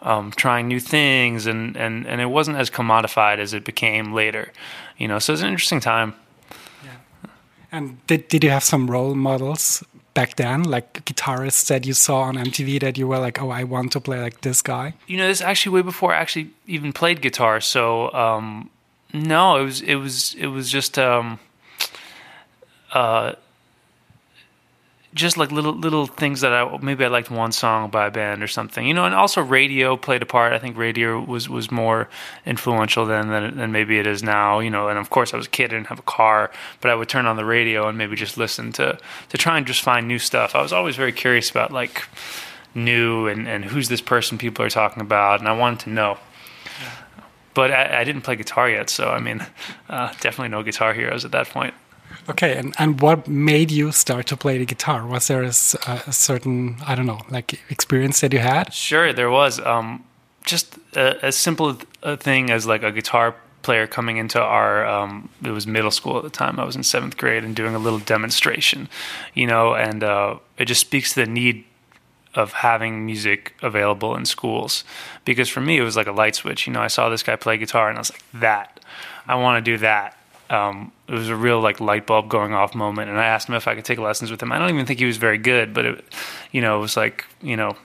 um, 0.01 0.31
trying 0.31 0.67
new 0.67 0.79
things, 0.79 1.45
and, 1.45 1.77
and, 1.77 2.05
and 2.05 2.19
it 2.19 2.25
wasn't 2.25 2.57
as 2.57 2.69
commodified 2.69 3.37
as 3.37 3.53
it 3.53 3.63
became 3.63 4.13
later, 4.13 4.51
you 4.97 5.07
know. 5.07 5.19
So 5.19 5.31
it 5.31 5.35
was 5.35 5.41
an 5.43 5.49
interesting 5.49 5.79
time. 5.79 6.15
And 7.73 8.05
did 8.05 8.27
did 8.27 8.43
you 8.43 8.51
have 8.51 8.63
some 8.63 8.89
role 8.89 9.15
models 9.15 9.83
back 10.13 10.35
then, 10.35 10.61
like 10.61 11.03
guitarists 11.05 11.67
that 11.69 11.87
you 11.87 11.93
saw 11.93 12.21
on 12.21 12.35
MTV 12.35 12.79
that 12.81 12.99
you 12.99 13.07
were 13.07 13.17
like, 13.17 13.41
oh, 13.41 13.49
I 13.49 13.63
want 13.63 13.91
to 13.93 13.99
play 13.99 14.21
like 14.21 14.41
this 14.41 14.61
guy? 14.61 14.93
You 15.07 15.17
know, 15.17 15.27
this 15.27 15.41
actually 15.41 15.73
way 15.73 15.81
before 15.81 16.13
I 16.13 16.17
actually 16.17 16.51
even 16.67 16.93
played 16.93 17.19
guitar. 17.19 17.59
So 17.59 18.13
um, 18.13 18.69
no, 19.11 19.57
it 19.57 19.63
was 19.63 19.81
it 19.81 19.95
was 19.95 20.35
it 20.35 20.47
was 20.47 20.69
just 20.69 20.99
um, 20.99 21.39
uh, 22.93 23.33
just 25.13 25.37
like 25.37 25.51
little 25.51 25.73
little 25.73 26.07
things 26.07 26.41
that 26.41 26.53
I 26.53 26.77
maybe 26.81 27.05
I 27.05 27.07
liked 27.07 27.29
one 27.29 27.51
song 27.51 27.89
by 27.89 28.07
a 28.07 28.11
band 28.11 28.41
or 28.41 28.47
something, 28.47 28.85
you 28.87 28.93
know, 28.93 29.05
and 29.05 29.13
also 29.13 29.41
radio 29.41 29.95
played 29.95 30.21
a 30.21 30.25
part. 30.25 30.53
I 30.53 30.59
think 30.59 30.75
radio 30.75 31.19
was 31.19 31.47
was 31.47 31.71
more 31.71 32.09
influential 32.45 33.05
than 33.05 33.29
than, 33.29 33.57
than 33.57 33.71
maybe 33.71 33.99
it 33.99 34.07
is 34.07 34.23
now, 34.23 34.59
you 34.59 34.69
know. 34.69 34.87
And 34.87 34.97
of 34.97 35.09
course, 35.09 35.33
I 35.33 35.37
was 35.37 35.45
a 35.45 35.49
kid, 35.49 35.65
I 35.65 35.75
didn't 35.75 35.87
have 35.87 35.99
a 35.99 36.03
car, 36.03 36.51
but 36.81 36.89
I 36.89 36.95
would 36.95 37.09
turn 37.09 37.25
on 37.25 37.35
the 37.35 37.45
radio 37.45 37.87
and 37.87 37.97
maybe 37.97 38.15
just 38.15 38.37
listen 38.37 38.71
to 38.73 38.97
to 39.29 39.37
try 39.37 39.57
and 39.57 39.67
just 39.67 39.81
find 39.81 40.07
new 40.07 40.19
stuff. 40.19 40.55
I 40.55 40.61
was 40.61 40.73
always 40.73 40.95
very 40.95 41.11
curious 41.11 41.49
about 41.51 41.71
like 41.71 42.03
new 42.73 43.27
and 43.27 43.47
and 43.47 43.65
who's 43.65 43.89
this 43.89 44.01
person 44.01 44.37
people 44.37 44.65
are 44.65 44.69
talking 44.69 45.01
about, 45.01 45.39
and 45.39 45.47
I 45.47 45.53
wanted 45.53 45.81
to 45.81 45.89
know. 45.91 46.17
But 47.53 47.69
I, 47.71 47.99
I, 47.99 48.03
didn't 48.03 48.23
play 48.23 48.35
guitar 48.35 48.67
yet, 48.67 48.89
so 48.89 49.09
I 49.09 49.19
mean, 49.19 49.45
uh, 49.89 50.11
definitely 50.21 50.49
no 50.49 50.63
guitar 50.63 50.91
heroes 50.91 51.23
at 51.23 51.31
that 51.33 51.49
point. 51.49 51.75
Okay, 52.29 52.57
and, 52.57 52.73
and 52.79 53.01
what 53.01 53.27
made 53.27 53.71
you 53.71 53.91
start 53.91 54.27
to 54.27 54.37
play 54.37 54.57
the 54.57 54.65
guitar? 54.65 55.05
Was 55.05 55.27
there 55.27 55.43
a, 55.43 55.47
a 55.47 56.13
certain, 56.13 56.77
I 56.85 56.95
don't 56.95 57.05
know, 57.05 57.21
like 57.29 57.59
experience 57.69 58.21
that 58.21 58.33
you 58.33 58.39
had? 58.39 58.73
Sure, 58.73 59.11
there 59.11 59.29
was. 59.29 59.59
Um, 59.59 60.03
just 60.45 60.77
a, 60.95 61.23
as 61.23 61.35
simple 61.35 61.77
a 62.01 62.17
thing 62.17 62.49
as 62.49 62.65
like 62.65 62.83
a 62.83 62.91
guitar 62.91 63.35
player 63.61 63.87
coming 63.87 64.17
into 64.17 64.41
our 64.41 64.85
um, 64.85 65.29
it 65.43 65.51
was 65.51 65.65
middle 65.65 65.91
school 65.91 66.17
at 66.17 66.23
the 66.23 66.29
time 66.29 66.59
i 66.59 66.65
was 66.65 66.75
in 66.75 66.83
seventh 66.83 67.17
grade 67.17 67.43
and 67.43 67.55
doing 67.55 67.73
a 67.73 67.79
little 67.79 67.99
demonstration 67.99 68.89
you 69.33 69.47
know 69.47 69.73
and 69.73 70.03
uh, 70.03 70.37
it 70.57 70.65
just 70.65 70.81
speaks 70.81 71.13
to 71.13 71.25
the 71.25 71.31
need 71.31 71.63
of 72.35 72.51
having 72.53 73.05
music 73.05 73.55
available 73.61 74.15
in 74.15 74.25
schools 74.25 74.83
because 75.23 75.49
for 75.49 75.61
me 75.61 75.77
it 75.77 75.83
was 75.83 75.95
like 75.95 76.07
a 76.07 76.11
light 76.11 76.35
switch 76.35 76.67
you 76.67 76.73
know 76.73 76.81
i 76.81 76.87
saw 76.87 77.07
this 77.09 77.23
guy 77.23 77.35
play 77.35 77.57
guitar 77.57 77.89
and 77.89 77.97
i 77.97 78.01
was 78.01 78.11
like 78.11 78.23
that 78.33 78.79
i 79.27 79.35
want 79.35 79.63
to 79.63 79.71
do 79.71 79.77
that 79.77 80.17
um, 80.53 80.91
it 81.07 81.13
was 81.13 81.29
a 81.29 81.35
real 81.35 81.59
like 81.59 81.81
light 81.81 82.05
bulb 82.05 82.29
going 82.29 82.53
off 82.53 82.75
moment. 82.75 83.09
And 83.09 83.19
I 83.19 83.25
asked 83.25 83.49
him 83.49 83.55
if 83.55 83.67
I 83.67 83.73
could 83.73 83.85
take 83.85 83.97
lessons 83.97 84.29
with 84.29 84.41
him. 84.41 84.51
I 84.51 84.59
don't 84.59 84.69
even 84.69 84.85
think 84.85 84.99
he 84.99 85.05
was 85.05 85.17
very 85.17 85.39
good, 85.39 85.73
but 85.73 85.85
it, 85.85 86.05
you 86.51 86.61
know, 86.61 86.77
it 86.77 86.81
was 86.81 86.95
like, 86.95 87.25
you 87.41 87.57
know, 87.57 87.75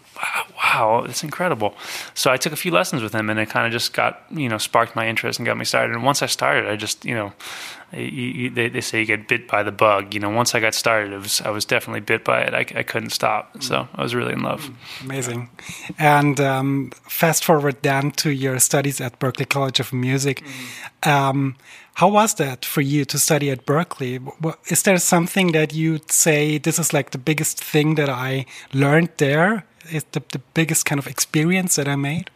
wow, 0.57 1.05
it's 1.09 1.23
incredible. 1.23 1.75
So 2.15 2.31
I 2.31 2.37
took 2.37 2.53
a 2.53 2.57
few 2.57 2.71
lessons 2.71 3.03
with 3.03 3.15
him, 3.15 3.31
and 3.31 3.39
it 3.39 3.49
kind 3.49 3.67
of 3.67 3.73
just 3.73 3.93
got 3.93 4.23
you 4.31 4.49
know 4.49 4.59
sparked 4.59 4.97
my 4.97 5.09
interest 5.09 5.39
and 5.39 5.47
got 5.47 5.57
me 5.57 5.65
started. 5.65 5.95
And 5.95 6.05
once 6.05 6.23
I 6.23 6.27
started, 6.27 6.69
I 6.69 6.77
just 6.77 7.05
you 7.05 7.15
know, 7.15 7.33
you, 7.93 8.01
you, 8.01 8.51
they, 8.51 8.69
they 8.69 8.81
say 8.81 9.01
you 9.01 9.07
get 9.07 9.29
bit 9.29 9.49
by 9.49 9.63
the 9.63 9.73
bug. 9.73 10.15
You 10.15 10.21
know, 10.21 10.31
once 10.31 10.55
I 10.55 10.61
got 10.61 10.75
started, 10.75 11.13
it 11.13 11.19
was 11.19 11.41
I 11.43 11.51
was 11.51 11.65
definitely 11.65 12.01
bit 12.01 12.25
by 12.25 12.41
it. 12.43 12.55
I, 12.55 12.81
I 12.81 12.83
couldn't 12.83 13.11
stop. 13.11 13.63
So 13.63 13.89
I 13.95 14.03
was 14.03 14.15
really 14.15 14.33
in 14.33 14.43
love. 14.43 14.71
Amazing. 15.03 15.51
And 15.99 16.41
um, 16.41 16.91
fast 17.03 17.45
forward 17.45 17.77
then 17.83 18.11
to 18.13 18.31
your 18.31 18.59
studies 18.59 19.01
at 19.01 19.19
Berklee 19.19 19.49
College 19.49 19.81
of 19.81 19.93
Music. 19.93 20.43
Mm. 21.03 21.11
Um, 21.11 21.57
how 21.99 22.07
was 22.07 22.35
that 22.35 22.65
for 22.65 22.81
you 22.81 23.05
to 23.05 23.19
study 23.19 23.51
at 23.51 23.67
Berklee? 23.67 24.21
Is 24.71 24.85
there 24.85 24.99
something 24.99 25.51
that 25.51 25.75
you'd 25.75 26.13
say 26.13 26.57
this 26.57 26.79
is 26.79 26.93
like 26.93 27.11
the 27.11 27.19
biggest 27.19 27.63
thing 27.63 27.97
that 27.97 28.09
I 28.09 28.47
learned 28.73 29.11
there? 29.17 29.65
Is 29.91 30.05
the, 30.13 30.23
the 30.31 30.39
biggest 30.55 30.85
kind 30.85 31.01
of 31.01 31.09
experience 31.09 31.75
that 31.75 31.89
I 31.89 31.97
made? 31.97 32.31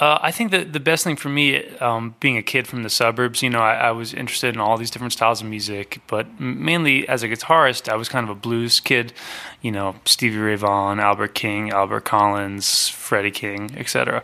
Uh, 0.00 0.18
I 0.22 0.30
think 0.30 0.50
that 0.52 0.72
the 0.72 0.80
best 0.80 1.04
thing 1.04 1.16
for 1.16 1.28
me, 1.28 1.62
um, 1.76 2.14
being 2.20 2.38
a 2.38 2.42
kid 2.42 2.66
from 2.66 2.84
the 2.84 2.88
suburbs, 2.88 3.42
you 3.42 3.50
know, 3.50 3.60
I, 3.60 3.74
I, 3.74 3.90
was 3.90 4.14
interested 4.14 4.54
in 4.54 4.60
all 4.60 4.78
these 4.78 4.90
different 4.90 5.12
styles 5.12 5.42
of 5.42 5.46
music, 5.46 6.00
but 6.06 6.40
mainly 6.40 7.06
as 7.06 7.22
a 7.22 7.28
guitarist, 7.28 7.86
I 7.86 7.96
was 7.96 8.08
kind 8.08 8.24
of 8.24 8.30
a 8.30 8.34
blues 8.34 8.80
kid, 8.80 9.12
you 9.60 9.70
know, 9.70 9.96
Stevie 10.06 10.38
Ray 10.38 10.54
Vaughan, 10.54 11.00
Albert 11.00 11.34
King, 11.34 11.70
Albert 11.70 12.06
Collins, 12.06 12.88
Freddie 12.88 13.30
King, 13.30 13.76
etc. 13.76 14.22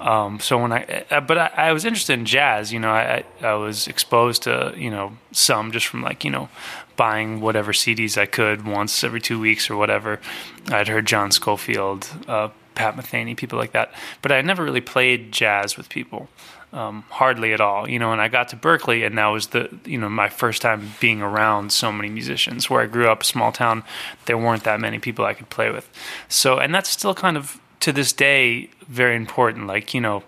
Um, 0.00 0.38
so 0.38 0.58
when 0.58 0.70
I, 0.70 1.04
uh, 1.10 1.22
but 1.22 1.38
I, 1.38 1.50
I, 1.56 1.72
was 1.72 1.86
interested 1.86 2.18
in 2.18 2.26
jazz, 2.26 2.70
you 2.70 2.78
know, 2.78 2.90
I, 2.90 3.24
I 3.40 3.54
was 3.54 3.88
exposed 3.88 4.42
to, 4.42 4.74
you 4.76 4.90
know, 4.90 5.16
some 5.32 5.72
just 5.72 5.86
from 5.86 6.02
like, 6.02 6.26
you 6.26 6.30
know, 6.30 6.50
buying 6.96 7.40
whatever 7.40 7.72
CDs 7.72 8.18
I 8.18 8.26
could 8.26 8.66
once 8.66 9.02
every 9.02 9.22
two 9.22 9.40
weeks 9.40 9.70
or 9.70 9.76
whatever. 9.76 10.20
I'd 10.68 10.88
heard 10.88 11.06
John 11.06 11.30
Scofield, 11.30 12.06
uh, 12.28 12.50
Pat 12.80 12.96
Metheny, 12.96 13.36
people 13.36 13.58
like 13.58 13.72
that. 13.72 13.92
But 14.22 14.32
I 14.32 14.40
never 14.40 14.64
really 14.64 14.80
played 14.80 15.32
jazz 15.32 15.76
with 15.76 15.90
people, 15.90 16.30
um, 16.72 17.04
hardly 17.10 17.52
at 17.52 17.60
all. 17.60 17.86
You 17.86 17.98
know, 17.98 18.10
and 18.12 18.22
I 18.22 18.28
got 18.28 18.48
to 18.48 18.56
Berklee, 18.56 19.04
and 19.04 19.18
that 19.18 19.26
was 19.26 19.48
the 19.48 19.68
you 19.84 19.98
know 19.98 20.08
my 20.08 20.30
first 20.30 20.62
time 20.62 20.94
being 20.98 21.20
around 21.20 21.72
so 21.72 21.92
many 21.92 22.08
musicians. 22.08 22.70
Where 22.70 22.80
I 22.80 22.86
grew 22.86 23.08
up, 23.10 23.22
small 23.22 23.52
town, 23.52 23.84
there 24.24 24.38
weren't 24.38 24.64
that 24.64 24.80
many 24.80 24.98
people 24.98 25.26
I 25.26 25.34
could 25.34 25.50
play 25.50 25.70
with. 25.70 25.90
So, 26.28 26.58
and 26.58 26.74
that's 26.74 26.88
still 26.88 27.14
kind 27.14 27.36
of 27.36 27.60
to 27.80 27.92
this 27.92 28.14
day 28.14 28.70
very 28.88 29.14
important. 29.14 29.66
Like 29.66 29.92
you 29.92 30.00
know, 30.00 30.22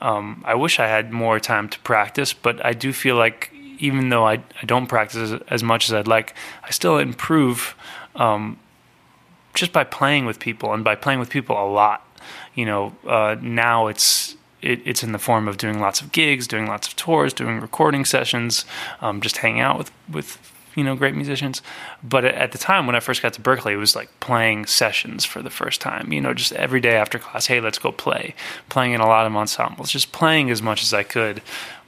um, 0.00 0.42
I 0.44 0.56
wish 0.56 0.80
I 0.80 0.88
had 0.88 1.12
more 1.12 1.38
time 1.38 1.68
to 1.68 1.78
practice, 1.80 2.32
but 2.32 2.64
I 2.66 2.72
do 2.72 2.92
feel 2.92 3.14
like 3.14 3.52
even 3.78 4.08
though 4.08 4.26
I, 4.26 4.34
I 4.60 4.64
don't 4.66 4.88
practice 4.88 5.30
as, 5.30 5.40
as 5.48 5.62
much 5.62 5.88
as 5.88 5.94
I'd 5.94 6.08
like, 6.08 6.34
I 6.64 6.70
still 6.70 6.98
improve 6.98 7.76
um, 8.16 8.58
just 9.54 9.72
by 9.72 9.84
playing 9.84 10.26
with 10.26 10.38
people 10.38 10.72
and 10.74 10.84
by 10.84 10.94
playing 10.94 11.20
with 11.20 11.30
people 11.30 11.56
a 11.56 11.66
lot. 11.66 12.06
You 12.54 12.66
know, 12.66 12.96
uh, 13.06 13.36
now 13.40 13.86
it's 13.86 14.36
it, 14.62 14.80
it's 14.84 15.02
in 15.02 15.12
the 15.12 15.18
form 15.18 15.46
of 15.46 15.58
doing 15.58 15.78
lots 15.78 16.00
of 16.00 16.10
gigs, 16.12 16.46
doing 16.46 16.66
lots 16.66 16.88
of 16.88 16.96
tours, 16.96 17.32
doing 17.32 17.60
recording 17.60 18.04
sessions, 18.04 18.64
um, 19.00 19.20
just 19.20 19.38
hanging 19.38 19.60
out 19.60 19.78
with 19.78 19.90
with 20.10 20.38
you 20.74 20.82
know 20.82 20.96
great 20.96 21.14
musicians. 21.14 21.62
But 22.02 22.24
at 22.24 22.52
the 22.52 22.58
time 22.58 22.86
when 22.86 22.96
I 22.96 23.00
first 23.00 23.22
got 23.22 23.34
to 23.34 23.42
Berklee 23.42 23.72
it 23.72 23.76
was 23.76 23.94
like 23.94 24.08
playing 24.20 24.66
sessions 24.66 25.24
for 25.24 25.42
the 25.42 25.50
first 25.50 25.80
time. 25.80 26.12
You 26.12 26.20
know, 26.20 26.34
just 26.34 26.52
every 26.52 26.80
day 26.80 26.96
after 26.96 27.18
class, 27.18 27.46
hey, 27.46 27.60
let's 27.60 27.78
go 27.78 27.92
play. 27.92 28.34
Playing 28.68 28.92
in 28.92 29.00
a 29.00 29.06
lot 29.06 29.26
of 29.26 29.36
ensembles, 29.36 29.90
just 29.90 30.12
playing 30.12 30.50
as 30.50 30.62
much 30.62 30.82
as 30.82 30.92
I 30.94 31.02
could 31.02 31.42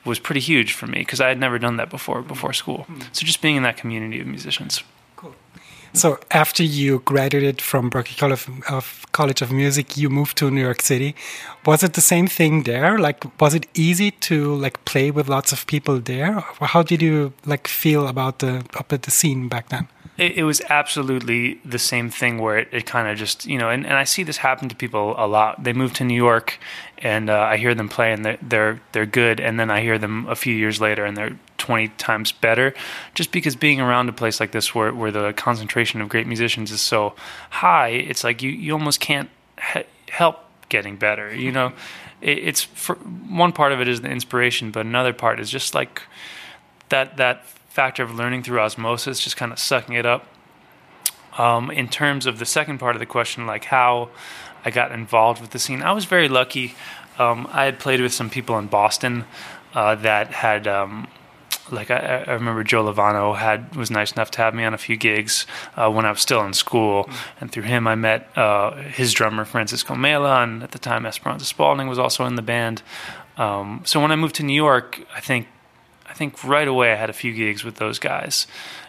was 0.05 0.19
pretty 0.19 0.41
huge 0.41 0.73
for 0.73 0.87
me 0.87 1.01
because 1.01 1.21
I 1.21 1.29
had 1.29 1.41
never 1.41 1.59
done 1.59 1.77
that 1.79 1.91
before 1.91 2.23
before 2.23 2.53
school. 2.53 2.85
Hmm. 2.85 3.01
So 3.13 3.27
just 3.27 3.41
being 3.41 3.57
in 3.57 3.63
that 3.63 3.77
community 3.77 4.21
of 4.21 4.27
musicians. 4.27 4.83
So 5.97 6.19
after 6.31 6.63
you 6.63 6.99
graduated 7.07 7.63
from 7.63 7.91
Berklee 7.91 8.19
College 8.19 8.47
of, 8.69 9.07
College 9.13 9.41
of 9.41 9.51
Music, 9.51 9.97
you 9.97 10.11
moved 10.11 10.37
to 10.37 10.51
New 10.51 10.61
York 10.61 10.83
City. 10.83 11.15
Was 11.65 11.83
it 11.83 11.95
the 11.95 12.03
same 12.03 12.27
thing 12.27 12.65
there? 12.65 12.99
Like, 12.99 13.25
was 13.41 13.55
it 13.55 13.67
easy 13.73 14.11
to 14.29 14.55
like 14.57 14.85
play 14.85 15.11
with 15.11 15.31
lots 15.31 15.53
of 15.53 15.67
people 15.67 15.99
there? 15.99 16.33
How 16.61 16.83
did 16.83 17.01
you 17.01 17.33
like 17.47 17.67
feel 17.67 18.09
about 18.09 18.41
the 18.41 18.63
up 18.77 18.93
at 18.93 19.05
the 19.05 19.11
scene 19.11 19.49
back 19.49 19.71
then? 19.71 19.89
It, 20.17 20.39
it 20.39 20.45
was 20.45 20.61
absolutely 20.69 21.61
the 21.65 21.79
same 21.79 22.11
thing 22.11 22.39
where 22.39 22.59
it, 22.59 22.69
it 22.73 22.87
kind 22.87 23.09
of 23.09 23.17
just, 23.17 23.47
you 23.47 23.59
know, 23.59 23.71
and, 23.71 23.85
and 23.87 23.95
I 23.95 24.05
see 24.05 24.23
this 24.23 24.39
happen 24.39 24.69
to 24.69 24.77
people 24.77 25.15
a 25.17 25.27
lot. 25.27 25.63
They 25.63 25.73
move 25.73 25.93
to 25.95 26.05
New 26.05 26.15
York 26.15 26.59
and 26.99 27.29
uh, 27.31 27.39
I 27.39 27.57
hear 27.57 27.75
them 27.75 27.89
play 27.89 28.13
and 28.13 28.25
they're, 28.25 28.39
they're, 28.43 28.81
they're 28.93 29.07
good. 29.07 29.41
And 29.41 29.59
then 29.59 29.71
I 29.71 29.81
hear 29.81 29.99
them 29.99 30.27
a 30.29 30.37
few 30.37 30.55
years 30.55 30.81
later 30.81 31.05
and 31.05 31.17
they're 31.17 31.39
20 31.59 31.89
times 31.99 32.33
better 32.33 32.75
just 33.15 33.33
because 33.33 33.57
being 33.57 33.81
around 33.81 34.09
a 34.09 34.13
place 34.13 34.41
like 34.41 34.53
this 34.53 34.75
where, 34.75 34.93
where 34.93 35.11
the 35.11 35.33
concentration 35.33 36.01
of 36.01 36.09
great 36.09 36.27
musicians 36.27 36.71
is 36.71 36.81
so 36.81 37.15
high, 37.51 37.89
it's 37.89 38.25
like 38.25 38.43
you, 38.43 38.51
you 38.51 38.73
almost 38.73 39.01
can't 39.01 39.31
he- 39.75 39.85
help 40.11 40.39
getting 40.69 40.97
better. 40.97 41.35
You 41.35 41.53
know, 41.53 41.73
it, 42.21 42.39
it's 42.39 42.63
for, 42.63 42.97
one 42.97 43.53
part 43.53 43.73
of 43.73 43.81
it 43.81 43.89
is 43.89 44.01
the 44.01 44.11
inspiration, 44.11 44.71
but 44.71 44.87
another 44.87 45.13
part 45.13 45.41
is 45.41 45.51
just 45.51 45.75
like 45.75 46.03
that, 46.89 47.17
that 47.17 47.45
factor 47.77 48.03
of 48.03 48.15
learning 48.15 48.43
through 48.43 48.59
osmosis, 48.59 49.21
just 49.21 49.37
kind 49.37 49.53
of 49.53 49.59
sucking 49.59 49.95
it 49.95 50.07
up. 50.07 50.27
Um, 51.37 51.71
in 51.71 51.89
terms 51.89 52.25
of 52.25 52.39
the 52.39 52.47
second 52.47 52.79
part 52.79 52.97
of 52.97 53.01
the 53.01 53.07
question, 53.07 53.47
like 53.47 53.67
how 53.67 54.09
I 54.65 54.71
got 54.71 54.93
involved 54.93 55.43
with 55.43 55.51
the 55.51 55.59
scene, 55.59 55.83
I 55.83 55.93
was 55.93 56.07
very 56.07 56.27
lucky. 56.27 56.75
Um, 57.19 57.47
I 57.53 57.65
had 57.65 57.79
played 57.79 58.01
with 58.01 58.15
some 58.15 58.31
people 58.31 58.59
in 58.59 58.69
Boston 58.69 59.27
uh, 59.75 59.95
that 59.97 60.29
had, 60.29 60.67
um, 60.67 61.07
like 61.71 61.91
I, 61.91 62.25
I, 62.27 62.33
remember 62.33 62.65
Joe 62.65 62.83
Lovano 62.83 63.37
had 63.37 63.77
was 63.77 63.91
nice 63.91 64.13
enough 64.13 64.31
to 64.33 64.39
have 64.39 64.55
me 64.55 64.65
on 64.65 64.73
a 64.73 64.79
few 64.79 64.97
gigs 64.97 65.47
uh, 65.77 65.91
when 65.91 66.07
I 66.07 66.11
was 66.11 66.23
still 66.23 66.43
in 66.47 66.55
school, 66.55 67.11
and 67.43 67.53
through 67.53 67.65
him 67.65 67.87
I 67.87 67.95
met 67.95 68.31
uh, 68.39 68.75
his 68.75 69.13
drummer 69.13 69.45
Francisco 69.45 69.95
Mela, 69.95 70.43
and 70.43 70.63
at 70.63 70.71
the 70.71 70.79
time 70.79 71.05
Esperanza 71.05 71.45
Spalding 71.45 71.89
was 71.89 71.99
also 71.99 72.25
in 72.25 72.37
the 72.37 72.43
band. 72.43 72.83
Um, 73.37 73.83
so 73.85 74.01
when 74.01 74.13
I 74.13 74.17
moved 74.17 74.37
to 74.37 74.43
New 74.43 74.55
York, 74.55 74.99
I 75.15 75.21
think 75.21 75.47
think 76.17 76.43
right 76.45 76.69
away 76.69 76.93
I 76.93 76.97
had 76.97 77.11
a 77.11 77.13
few 77.13 77.33
gigs 77.33 77.65
with 77.65 77.77
those 77.77 77.99
guys. 77.99 78.47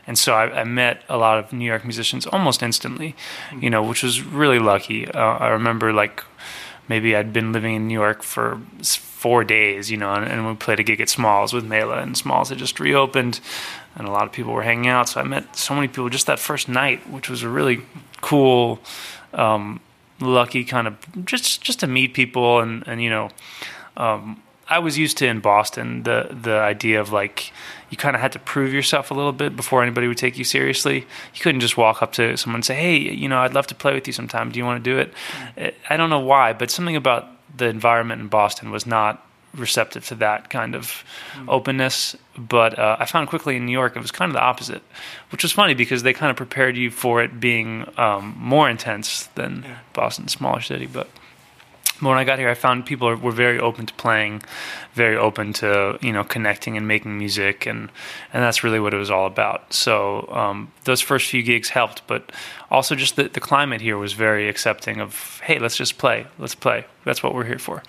And 0.07 0.17
so 0.17 0.33
I, 0.33 0.61
I 0.61 0.63
met 0.63 1.03
a 1.09 1.17
lot 1.17 1.37
of 1.37 1.51
New 1.51 1.65
York 1.65 1.83
musicians 1.83 2.25
almost 2.25 2.63
instantly, 2.63 3.15
you 3.59 3.69
know, 3.69 3.83
which 3.83 4.03
was 4.03 4.21
really 4.21 4.59
lucky. 4.59 5.07
Uh, 5.07 5.19
I 5.19 5.49
remember 5.49 5.91
like 5.91 6.23
maybe 6.87 7.15
I'd 7.15 7.33
been 7.33 7.51
living 7.51 7.75
in 7.75 7.87
New 7.87 7.93
York 7.93 8.23
for 8.23 8.61
four 8.81 9.43
days, 9.43 9.91
you 9.91 9.97
know, 9.97 10.13
and, 10.13 10.25
and 10.25 10.47
we 10.47 10.55
played 10.55 10.79
a 10.79 10.83
gig 10.83 11.01
at 11.01 11.09
Smalls 11.09 11.51
with 11.53 11.65
Mela, 11.65 11.97
and 11.97 12.17
Smalls 12.17 12.49
had 12.49 12.57
just 12.57 12.79
reopened, 12.79 13.39
and 13.95 14.07
a 14.07 14.11
lot 14.11 14.25
of 14.25 14.31
people 14.31 14.53
were 14.53 14.63
hanging 14.63 14.87
out. 14.87 15.09
So 15.09 15.19
I 15.19 15.23
met 15.23 15.55
so 15.55 15.75
many 15.75 15.87
people 15.87 16.09
just 16.09 16.27
that 16.27 16.39
first 16.39 16.69
night, 16.69 17.09
which 17.09 17.29
was 17.29 17.43
a 17.43 17.49
really 17.49 17.81
cool, 18.21 18.79
um, 19.33 19.79
lucky 20.19 20.63
kind 20.63 20.87
of 20.87 21.25
just 21.25 21.61
just 21.61 21.79
to 21.81 21.87
meet 21.87 22.13
people 22.13 22.59
and 22.59 22.87
and 22.87 23.01
you 23.01 23.09
know. 23.09 23.29
Um, 23.97 24.41
I 24.69 24.79
was 24.79 24.97
used 24.97 25.17
to 25.17 25.27
in 25.27 25.39
Boston 25.39 26.03
the 26.03 26.27
the 26.29 26.57
idea 26.59 26.99
of 26.99 27.11
like 27.11 27.51
you 27.89 27.97
kind 27.97 28.15
of 28.15 28.21
had 28.21 28.33
to 28.33 28.39
prove 28.39 28.73
yourself 28.73 29.11
a 29.11 29.13
little 29.13 29.31
bit 29.31 29.55
before 29.55 29.81
anybody 29.81 30.07
would 30.07 30.17
take 30.17 30.37
you 30.37 30.43
seriously. 30.43 30.99
You 31.33 31.41
couldn't 31.41 31.61
just 31.61 31.77
walk 31.77 32.01
up 32.01 32.11
to 32.13 32.35
someone 32.37 32.57
and 32.57 32.65
say, 32.65 32.75
"Hey, 32.75 32.97
you 32.97 33.29
know, 33.29 33.39
I'd 33.39 33.53
love 33.53 33.67
to 33.67 33.75
play 33.75 33.93
with 33.93 34.07
you 34.07 34.13
sometime. 34.13 34.51
Do 34.51 34.59
you 34.59 34.65
want 34.65 34.83
to 34.83 34.89
do 34.89 34.97
it?" 34.97 35.13
Mm. 35.55 35.73
I 35.89 35.97
don't 35.97 36.09
know 36.09 36.19
why, 36.19 36.53
but 36.53 36.69
something 36.69 36.95
about 36.95 37.27
the 37.55 37.67
environment 37.67 38.21
in 38.21 38.27
Boston 38.27 38.71
was 38.71 38.85
not 38.85 39.23
receptive 39.55 40.05
to 40.07 40.15
that 40.15 40.49
kind 40.49 40.75
of 40.75 41.03
mm. 41.33 41.45
openness. 41.47 42.15
But 42.37 42.77
uh, 42.77 42.97
I 42.99 43.05
found 43.05 43.29
quickly 43.29 43.55
in 43.55 43.65
New 43.65 43.71
York 43.71 43.95
it 43.95 44.01
was 44.01 44.11
kind 44.11 44.29
of 44.29 44.33
the 44.33 44.41
opposite, 44.41 44.83
which 45.31 45.43
was 45.43 45.51
funny 45.51 45.73
because 45.73 46.03
they 46.03 46.13
kind 46.13 46.29
of 46.29 46.37
prepared 46.37 46.77
you 46.77 46.91
for 46.91 47.21
it 47.21 47.39
being 47.39 47.89
um, 47.97 48.35
more 48.37 48.69
intense 48.69 49.27
than 49.35 49.63
yeah. 49.63 49.77
Boston, 49.93 50.27
smaller 50.27 50.61
city, 50.61 50.87
but 52.01 52.09
when 52.09 52.17
I 52.17 52.23
got 52.23 52.39
here, 52.39 52.49
I 52.49 52.53
found 52.53 52.85
people 52.85 53.13
were 53.15 53.31
very 53.31 53.59
open 53.59 53.85
to 53.87 53.93
playing, 53.95 54.43
very 54.93 55.17
open 55.17 55.53
to 55.53 55.97
you 56.01 56.11
know 56.11 56.23
connecting 56.23 56.77
and 56.77 56.87
making 56.87 57.17
music, 57.17 57.65
and 57.65 57.89
and 58.33 58.43
that's 58.43 58.63
really 58.63 58.79
what 58.79 58.93
it 58.93 58.97
was 58.97 59.09
all 59.09 59.25
about. 59.25 59.73
So 59.73 60.27
um, 60.31 60.71
those 60.83 61.01
first 61.01 61.29
few 61.29 61.43
gigs 61.43 61.69
helped, 61.69 62.05
but 62.07 62.31
also 62.69 62.95
just 62.95 63.15
the, 63.15 63.29
the 63.29 63.39
climate 63.39 63.81
here 63.81 63.97
was 63.97 64.13
very 64.13 64.47
accepting 64.47 65.01
of 65.01 65.41
hey, 65.43 65.59
let's 65.59 65.77
just 65.77 65.97
play, 65.97 66.27
let's 66.37 66.55
play. 66.55 66.85
That's 67.03 67.23
what 67.23 67.33
we're 67.33 67.45
here 67.45 67.59
for. 67.59 67.83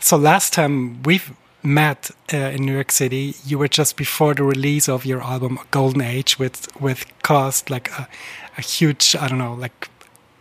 So 0.00 0.16
last 0.16 0.52
time 0.52 1.02
we've 1.02 1.34
met 1.62 2.10
uh, 2.32 2.36
in 2.36 2.64
New 2.64 2.74
York 2.74 2.92
City, 2.92 3.34
you 3.44 3.58
were 3.58 3.68
just 3.68 3.96
before 3.96 4.34
the 4.34 4.44
release 4.44 4.88
of 4.88 5.04
your 5.04 5.22
album 5.22 5.58
Golden 5.70 6.02
Age, 6.02 6.38
with 6.38 6.68
with 6.80 7.04
caused 7.22 7.70
like 7.70 7.90
a, 7.98 8.08
a 8.56 8.60
huge 8.60 9.16
I 9.16 9.28
don't 9.28 9.38
know 9.38 9.54
like 9.54 9.88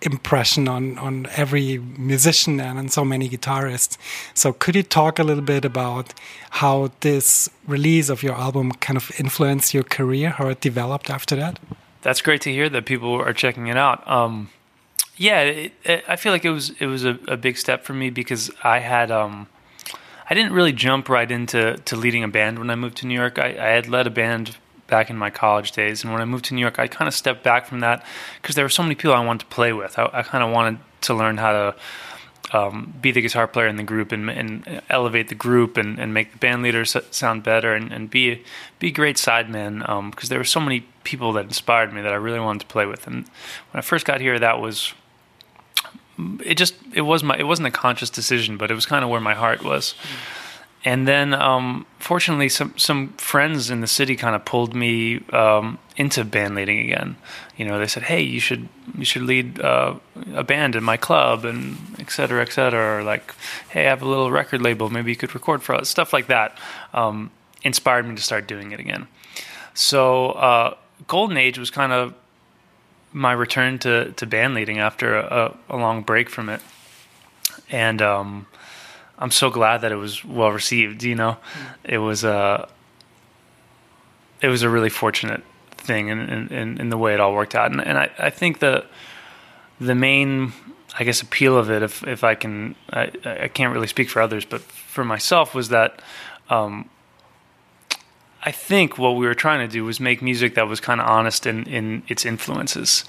impression 0.02 0.68
on 0.68 0.98
on 0.98 1.28
every 1.36 1.80
musician 1.98 2.60
and 2.60 2.78
on 2.78 2.90
so 2.90 3.04
many 3.04 3.30
guitarists. 3.30 3.98
So 4.34 4.54
could 4.54 4.76
you 4.76 4.84
talk 4.84 5.20
a 5.20 5.24
little 5.24 5.44
bit 5.44 5.66
about 5.66 6.14
how 6.52 6.92
this 7.00 7.50
release 7.68 8.10
of 8.10 8.24
your 8.24 8.36
album 8.36 8.72
kind 8.74 8.98
of 8.98 9.12
influenced 9.20 9.74
your 9.74 9.84
career, 9.84 10.30
how 10.30 10.50
it 10.50 10.62
developed 10.62 11.10
after 11.10 11.36
that? 11.36 11.60
That's 12.02 12.22
great 12.22 12.42
to 12.42 12.52
hear 12.52 12.70
that 12.70 12.86
people 12.86 13.14
are 13.14 13.34
checking 13.34 13.68
it 13.68 13.78
out. 13.78 14.08
Um, 14.10 14.50
yeah, 15.18 15.42
it, 15.42 15.72
it, 15.84 16.04
I 16.08 16.16
feel 16.16 16.32
like 16.32 16.46
it 16.46 16.52
was 16.52 16.70
it 16.80 16.86
was 16.86 17.04
a, 17.04 17.18
a, 17.28 17.38
big 17.38 17.58
step 17.58 17.84
for 17.84 17.94
me 17.94 18.10
because 18.12 18.52
I 18.64 18.80
had 18.80 19.10
um, 19.10 19.48
I 20.30 20.36
didn't 20.36 20.54
really 20.54 20.74
jump 20.74 21.10
right 21.10 21.30
into 21.30 21.78
to 21.78 21.96
leading 21.96 22.24
a 22.24 22.28
band 22.28 22.60
when 22.60 22.70
I 22.70 22.76
moved 22.76 22.98
to 22.98 23.08
New 23.08 23.16
York. 23.16 23.40
I, 23.40 23.50
I 23.50 23.70
had 23.70 23.90
led 23.90 24.06
a 24.06 24.12
band 24.12 24.58
back 24.88 25.10
in 25.10 25.18
my 25.18 25.30
college 25.30 25.72
days. 25.72 26.04
And 26.04 26.12
when 26.12 26.22
I 26.22 26.26
moved 26.26 26.46
to 26.46 26.56
New 26.56 26.62
York, 26.62 26.80
I 26.80 26.88
kind 26.88 27.08
of 27.08 27.14
stepped 27.14 27.44
back 27.44 27.68
from 27.68 27.82
that 27.82 28.06
because 28.42 28.56
there 28.56 28.66
were 28.66 28.70
so 28.70 28.84
many 28.84 28.96
people 28.96 29.14
I 29.14 29.24
wanted 29.24 29.42
to 29.42 29.46
play 29.48 29.74
with. 29.74 30.00
I, 30.00 30.10
I 30.14 30.24
kind 30.24 30.44
of 30.44 30.52
wanted 30.52 30.80
to 31.02 31.14
learn 31.14 31.38
how 31.38 31.52
to 31.52 31.76
um, 32.54 32.94
be 33.02 33.12
the 33.12 33.22
guitar 33.22 33.48
player 33.48 33.68
in 33.68 33.76
the 33.76 33.84
group 33.84 34.12
and, 34.12 34.30
and 34.30 34.82
elevate 34.90 35.28
the 35.28 35.36
group 35.36 35.76
and, 35.76 36.00
and 36.00 36.14
make 36.14 36.32
the 36.32 36.38
band 36.38 36.64
leader 36.64 36.86
sound 36.86 37.44
better 37.44 37.74
and, 37.74 37.92
and 37.92 38.10
be 38.10 38.44
be 38.80 38.88
a 38.88 38.92
great 38.92 39.18
sideman 39.18 39.80
because 40.10 40.30
um, 40.30 40.30
there 40.30 40.40
were 40.40 40.46
so 40.46 40.62
many 40.62 40.86
people 41.04 41.34
that 41.34 41.46
inspired 41.46 41.94
me 41.94 42.02
that 42.02 42.14
I 42.14 42.16
really 42.16 42.40
wanted 42.40 42.60
to 42.60 42.68
play 42.68 42.86
with. 42.86 43.06
And 43.06 43.16
when 43.72 43.76
I 43.76 43.82
first 43.82 44.06
got 44.06 44.22
here, 44.22 44.40
that 44.40 44.62
was 44.62 44.94
it. 46.44 46.56
Just 46.56 46.76
it 46.94 47.02
was 47.02 47.22
my 47.22 47.38
it 47.38 47.44
wasn't 47.44 47.68
a 47.68 47.72
conscious 47.72 48.10
decision, 48.10 48.56
but 48.56 48.72
it 48.72 48.76
was 48.76 48.86
kind 48.86 49.04
of 49.04 49.10
where 49.10 49.22
my 49.22 49.34
heart 49.34 49.62
was. 49.62 49.96
Mm 50.02 50.37
and 50.88 51.06
then 51.06 51.34
um, 51.34 51.86
fortunately 52.00 52.48
some 52.48 52.74
some 52.78 53.10
friends 53.18 53.70
in 53.70 53.82
the 53.82 53.88
city 53.88 54.16
kind 54.16 54.38
of 54.38 54.46
pulled 54.46 54.74
me 54.74 55.22
um, 55.34 55.80
into 55.98 56.24
band 56.24 56.56
leading 56.56 56.80
again. 56.80 57.18
You 57.58 57.66
know 57.66 57.78
they 57.78 57.88
said 57.88 58.04
hey 58.04 58.22
you 58.22 58.40
should 58.40 58.70
you 58.98 59.04
should 59.04 59.24
lead 59.24 59.60
uh, 59.60 59.96
a 60.34 60.46
band 60.46 60.78
in 60.78 60.86
my 60.86 60.96
club 60.96 61.44
and 61.44 61.78
et 62.00 62.10
cetera 62.10 62.42
et 62.42 62.54
cetera 62.54 63.00
or 63.00 63.04
like 63.04 63.36
hey 63.68 63.82
i 63.82 63.90
have 63.90 64.02
a 64.02 64.08
little 64.08 64.32
record 64.32 64.62
label. 64.62 64.90
Maybe 64.90 65.12
you 65.12 65.18
could 65.18 65.36
record 65.36 65.62
for 65.62 65.76
us 65.76 65.90
stuff 65.90 66.14
like 66.14 66.28
that 66.28 66.58
um, 66.94 67.32
inspired 67.64 68.08
me 68.08 68.16
to 68.16 68.22
start 68.22 68.48
doing 68.48 68.72
it 68.72 68.80
again. 68.80 69.08
So 69.74 70.28
uh, 70.32 70.76
golden 71.06 71.36
age 71.36 71.60
was 71.60 71.70
kind 71.70 71.92
of 71.92 72.14
my 73.12 73.34
return 73.34 73.78
to, 73.80 74.14
to 74.14 74.26
band 74.26 74.54
leading 74.54 74.80
after 74.80 75.18
a, 75.18 75.58
a 75.70 75.76
long 75.76 76.04
break 76.04 76.30
from 76.30 76.48
it. 76.48 76.62
And 77.70 78.02
um, 78.02 78.46
I'm 79.18 79.32
so 79.32 79.50
glad 79.50 79.82
that 79.82 79.92
it 79.92 79.96
was 79.96 80.24
well 80.24 80.52
received. 80.52 81.04
You 81.04 81.16
know, 81.16 81.32
mm. 81.32 81.76
it 81.84 81.98
was 81.98 82.24
a 82.24 82.70
it 84.42 84.48
was 84.48 84.64
a 84.64 84.70
really 84.70 84.90
fortunate 84.90 85.44
thing 85.72 86.10
in, 86.10 86.20
in, 86.50 86.80
in 86.80 86.90
the 86.90 86.98
way 86.98 87.14
it 87.14 87.20
all 87.20 87.34
worked 87.34 87.56
out, 87.56 87.72
and, 87.72 87.82
and 87.82 87.98
I, 87.98 88.10
I 88.20 88.30
think 88.30 88.60
the 88.60 88.86
the 89.80 89.96
main 89.96 90.54
I 91.00 91.04
guess 91.04 91.22
appeal 91.22 91.58
of 91.58 91.70
it, 91.70 91.84
if 91.84 92.06
if 92.08 92.24
I 92.24 92.36
can, 92.36 92.76
I, 92.92 93.12
I 93.26 93.48
can't 93.48 93.74
really 93.74 93.88
speak 93.88 94.10
for 94.10 94.22
others, 94.22 94.46
but 94.46 94.62
for 94.62 95.04
myself 95.04 95.54
was 95.54 95.70
that 95.70 96.02
um, 96.50 96.90
I 98.44 98.52
think 98.52 98.98
what 98.98 99.16
we 99.16 99.26
were 99.26 99.36
trying 99.36 99.68
to 99.68 99.72
do 99.72 99.84
was 99.84 100.00
make 100.00 100.22
music 100.22 100.56
that 100.56 100.68
was 100.68 100.80
kind 100.80 101.02
of 101.02 101.08
honest 101.08 101.46
in 101.46 101.66
in 101.66 102.04
its 102.08 102.26
influences 102.26 103.04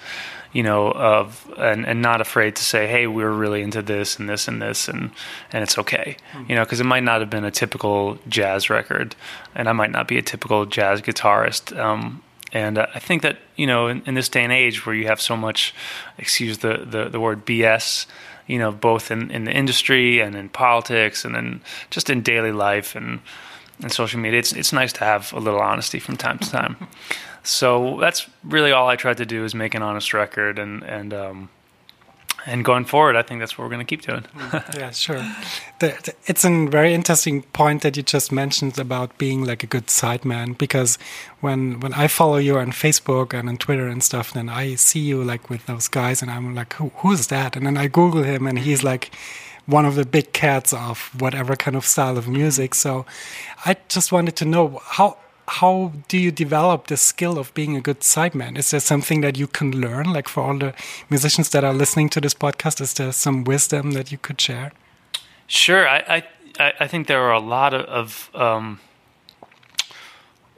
you 0.53 0.63
know, 0.63 0.91
of 0.93 1.53
and, 1.59 1.87
and 1.87 2.01
not 2.01 2.21
afraid 2.21 2.57
to 2.57 2.65
say, 2.65 2.87
hey, 2.87 3.07
we're 3.07 3.31
really 3.31 3.63
into 3.63 3.83
this 3.83 4.19
and 4.19 4.29
this 4.29 4.49
and 4.49 4.63
this, 4.63 4.89
and 4.89 5.11
and 5.53 5.63
it's 5.63 5.79
okay, 5.79 6.17
mm-hmm. 6.33 6.51
you 6.51 6.57
know, 6.57 6.65
because 6.65 6.81
it 6.81 6.85
might 6.85 7.03
not 7.03 7.21
have 7.21 7.31
been 7.31 7.45
a 7.45 7.51
typical 7.51 8.19
jazz 8.29 8.71
record, 8.71 9.15
and 9.55 9.69
I 9.69 9.73
might 9.73 9.91
not 9.91 10.09
be 10.09 10.17
a 10.17 10.23
typical 10.23 10.65
jazz 10.65 11.03
guitarist. 11.03 11.79
Um, 11.79 12.23
and 12.53 12.79
uh, 12.79 12.87
I 12.95 12.99
think 12.99 13.23
that 13.23 13.39
you 13.57 13.67
know, 13.67 13.89
in, 13.89 14.03
in, 14.07 14.15
this 14.15 14.31
day 14.31 14.43
and 14.43 14.53
age 14.53 14.87
where 14.87 14.95
you 14.95 15.07
have 15.07 15.21
so 15.21 15.37
much, 15.37 15.75
excuse 16.17 16.59
the 16.59 16.79
the, 16.79 17.11
the 17.11 17.21
word 17.21 17.45
BS, 17.45 18.07
you 18.47 18.59
know, 18.59 18.73
both 18.73 19.11
in, 19.11 19.31
in 19.31 19.45
the 19.45 19.53
industry 19.53 20.21
and 20.21 20.35
in 20.35 20.49
politics 20.49 21.27
and 21.27 21.37
in 21.37 21.61
just 21.91 22.09
in 22.09 22.23
daily 22.23 22.53
life 22.53 22.97
and 22.97 23.21
and 23.83 23.93
social 23.93 24.21
media, 24.21 24.41
it's 24.41 24.53
it's 24.53 24.73
nice 24.73 24.93
to 24.95 25.05
have 25.05 25.33
a 25.33 25.41
little 25.41 25.61
honesty 25.61 25.99
from 25.99 26.17
time 26.17 26.39
to 26.39 26.51
time. 26.51 26.77
So 27.45 27.97
that's 27.99 28.29
really 28.45 28.73
all 28.73 28.89
I 28.89 28.97
tried 28.97 29.17
to 29.19 29.25
do 29.25 29.45
is 29.45 29.55
make 29.55 29.75
an 29.75 29.81
honest 29.81 30.13
record, 30.13 30.59
and 30.59 30.83
and 30.83 31.15
um, 31.15 31.49
and 32.47 32.65
going 32.65 32.85
forward, 32.85 33.17
I 33.17 33.23
think 33.23 33.41
that's 33.41 33.57
what 33.57 33.65
we're 33.65 33.71
going 33.71 33.87
to 33.87 33.97
keep 33.97 34.03
doing. 34.03 34.25
yeah, 34.75 34.91
sure. 35.07 35.25
The, 35.79 35.89
the, 36.05 36.15
it's 36.27 36.45
a 36.45 36.67
very 36.67 36.95
interesting 36.95 37.43
point 37.43 37.83
that 37.83 37.97
you 37.97 38.03
just 38.03 38.33
mentioned 38.33 38.79
about 38.79 39.17
being 39.19 39.45
like 39.45 39.63
a 39.63 39.67
good 39.67 39.87
sideman, 39.87 40.59
because 40.59 40.99
when 41.41 41.81
when 41.81 41.95
I 41.95 42.09
follow 42.09 42.37
you 42.37 42.59
on 42.59 42.73
Facebook 42.73 43.33
and 43.33 43.49
on 43.49 43.57
Twitter 43.57 43.87
and 43.87 44.03
stuff, 44.03 44.33
then 44.33 44.49
I 44.49 44.75
see 44.75 45.01
you 45.01 45.23
like 45.23 45.49
with 45.49 45.67
those 45.67 45.89
guys, 45.89 46.23
and 46.23 46.31
I'm 46.31 46.55
like, 46.55 46.75
Who, 46.75 46.91
who's 46.97 47.29
that? 47.29 47.57
And 47.57 47.65
then 47.67 47.77
I 47.77 47.87
Google 47.87 48.25
him, 48.25 48.47
and 48.47 48.59
he's 48.59 48.83
like 48.83 49.11
one 49.69 49.85
of 49.85 49.95
the 49.95 50.07
big 50.07 50.33
cats 50.33 50.73
of 50.73 51.11
whatever 51.21 51.55
kind 51.55 51.77
of 51.77 51.85
style 51.85 52.17
of 52.17 52.27
music. 52.27 52.75
So 52.75 53.05
I 53.67 53.77
just 53.89 54.11
wanted 54.11 54.35
to 54.37 54.45
know 54.45 54.81
how 54.83 55.19
how 55.47 55.93
do 56.09 56.19
you 56.19 56.31
develop 56.31 56.89
the 56.89 56.97
skill 56.97 57.39
of 57.39 57.55
being 57.55 57.77
a 57.77 57.81
good 57.81 58.01
sideman? 58.01 58.59
Is 58.59 58.71
there 58.71 58.81
something 58.81 59.23
that 59.23 59.39
you 59.39 59.47
can 59.47 59.81
learn? 59.81 60.13
Like 60.13 60.29
for 60.29 60.43
all 60.43 60.59
the 60.59 60.75
musicians 61.09 61.49
that 61.51 61.65
are 61.65 61.73
listening 61.73 62.11
to 62.11 62.21
this 62.21 62.35
podcast, 62.35 62.81
is 62.81 62.95
there 62.95 63.13
some 63.13 63.45
wisdom 63.45 63.93
that 63.93 64.11
you 64.13 64.19
could 64.19 64.41
share? 64.41 64.73
Sure, 65.47 65.89
I 65.89 66.25
I, 66.59 66.73
I 66.81 66.87
think 66.89 67.07
there 67.07 67.21
are 67.21 67.33
a 67.33 67.41
lot 67.41 67.75
of, 67.75 67.87
of 67.87 68.31
um, 68.35 68.81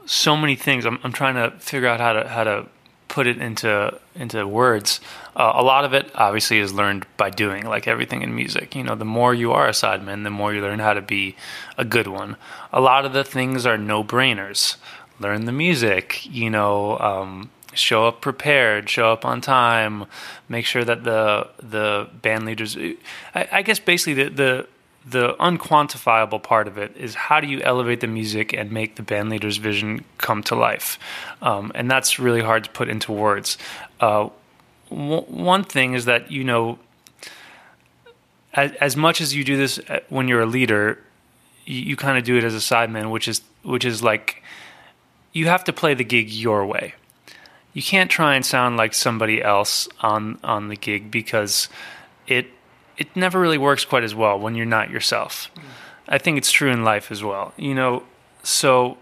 so 0.06 0.36
many 0.36 0.56
things. 0.56 0.84
I'm, 0.86 0.98
I'm 1.02 1.12
trying 1.12 1.34
to 1.34 1.56
figure 1.58 1.88
out 1.88 2.00
how 2.00 2.12
to 2.12 2.28
how 2.28 2.44
to 2.44 2.66
put 3.08 3.26
it 3.26 3.38
into 3.38 3.98
into 4.14 4.46
words. 4.46 5.00
Uh, 5.36 5.52
a 5.54 5.62
lot 5.62 5.84
of 5.84 5.94
it 5.94 6.10
obviously 6.14 6.58
is 6.58 6.72
learned 6.72 7.06
by 7.16 7.30
doing, 7.30 7.64
like 7.66 7.86
everything 7.86 8.22
in 8.22 8.34
music. 8.34 8.74
You 8.74 8.82
know, 8.82 8.94
the 8.94 9.04
more 9.04 9.32
you 9.32 9.52
are 9.52 9.66
a 9.68 9.72
sideman, 9.72 10.24
the 10.24 10.30
more 10.30 10.52
you 10.52 10.60
learn 10.60 10.78
how 10.78 10.94
to 10.94 11.02
be 11.02 11.36
a 11.78 11.84
good 11.84 12.06
one. 12.06 12.36
A 12.72 12.80
lot 12.80 13.04
of 13.04 13.12
the 13.12 13.24
things 13.24 13.66
are 13.66 13.78
no 13.78 14.02
brainers. 14.04 14.76
Learn 15.18 15.44
the 15.44 15.52
music. 15.52 16.26
You 16.26 16.50
know. 16.50 16.98
Um, 16.98 17.50
show 17.74 18.06
up 18.06 18.20
prepared, 18.20 18.88
show 18.88 19.12
up 19.12 19.24
on 19.24 19.40
time, 19.40 20.06
make 20.48 20.66
sure 20.66 20.84
that 20.84 21.04
the 21.04 21.48
the 21.58 22.08
band 22.22 22.44
leaders. 22.44 22.76
I, 22.76 23.48
I 23.52 23.62
guess 23.62 23.78
basically 23.78 24.24
the, 24.24 24.30
the 24.30 24.66
the 25.06 25.34
unquantifiable 25.40 26.42
part 26.42 26.68
of 26.68 26.76
it 26.76 26.94
is 26.96 27.14
how 27.14 27.40
do 27.40 27.46
you 27.46 27.60
elevate 27.62 28.00
the 28.00 28.06
music 28.06 28.52
and 28.52 28.70
make 28.70 28.96
the 28.96 29.02
band 29.02 29.30
leader's 29.30 29.56
vision 29.56 30.04
come 30.18 30.42
to 30.44 30.54
life, 30.54 30.98
um, 31.42 31.72
and 31.74 31.90
that's 31.90 32.18
really 32.18 32.42
hard 32.42 32.64
to 32.64 32.70
put 32.70 32.88
into 32.88 33.12
words. 33.12 33.56
Uh, 34.00 34.28
w- 34.90 35.22
one 35.22 35.64
thing 35.64 35.94
is 35.94 36.04
that 36.04 36.30
you 36.30 36.44
know, 36.44 36.78
as, 38.54 38.72
as, 38.80 38.96
much 38.96 39.20
as 39.20 39.34
you 39.34 39.44
do 39.44 39.56
this 39.56 39.78
uh, 39.88 40.00
when 40.08 40.28
you're 40.28 40.42
a 40.42 40.46
leader, 40.46 40.98
you, 41.64 41.80
you 41.80 41.96
kind 41.96 42.18
of 42.18 42.24
do 42.24 42.36
it 42.36 42.44
as 42.44 42.54
a 42.54 42.58
sideman, 42.58 43.10
which 43.10 43.28
is 43.28 43.42
which 43.62 43.84
is 43.84 44.02
like 44.02 44.42
you 45.32 45.46
have 45.46 45.64
to 45.64 45.72
play 45.72 45.94
the 45.94 46.04
gig 46.04 46.30
your 46.30 46.66
way. 46.66 46.94
You 47.72 47.82
can't 47.82 48.10
try 48.10 48.34
and 48.34 48.44
sound 48.44 48.76
like 48.76 48.94
somebody 48.94 49.42
else 49.42 49.88
on 50.00 50.38
on 50.42 50.68
the 50.68 50.76
gig 50.76 51.10
because 51.10 51.68
it 52.26 52.48
it 52.96 53.14
never 53.16 53.40
really 53.40 53.58
works 53.58 53.84
quite 53.84 54.04
as 54.04 54.14
well 54.14 54.38
when 54.38 54.54
you're 54.54 54.66
not 54.66 54.90
yourself. 54.90 55.50
Mm. 55.56 55.62
I 56.08 56.18
think 56.18 56.38
it's 56.38 56.50
true 56.50 56.70
in 56.70 56.84
life 56.84 57.12
as 57.12 57.22
well. 57.22 57.54
You 57.56 57.74
know, 57.74 58.02
so 58.42 58.98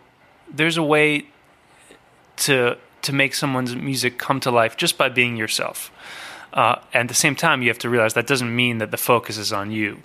there's 0.52 0.76
a 0.76 0.82
way 0.82 1.26
to 2.36 2.76
to 3.08 3.14
make 3.14 3.34
someone's 3.34 3.74
music 3.74 4.18
come 4.18 4.38
to 4.40 4.50
life 4.50 4.76
just 4.76 4.98
by 4.98 5.08
being 5.08 5.36
yourself. 5.36 5.90
Uh, 6.52 6.76
at 6.92 7.08
the 7.08 7.14
same 7.14 7.34
time, 7.34 7.62
you 7.62 7.68
have 7.68 7.78
to 7.78 7.88
realize 7.88 8.12
that 8.14 8.26
doesn't 8.26 8.54
mean 8.54 8.78
that 8.78 8.90
the 8.90 8.96
focus 8.96 9.38
is 9.38 9.52
on 9.52 9.70
you. 9.70 9.98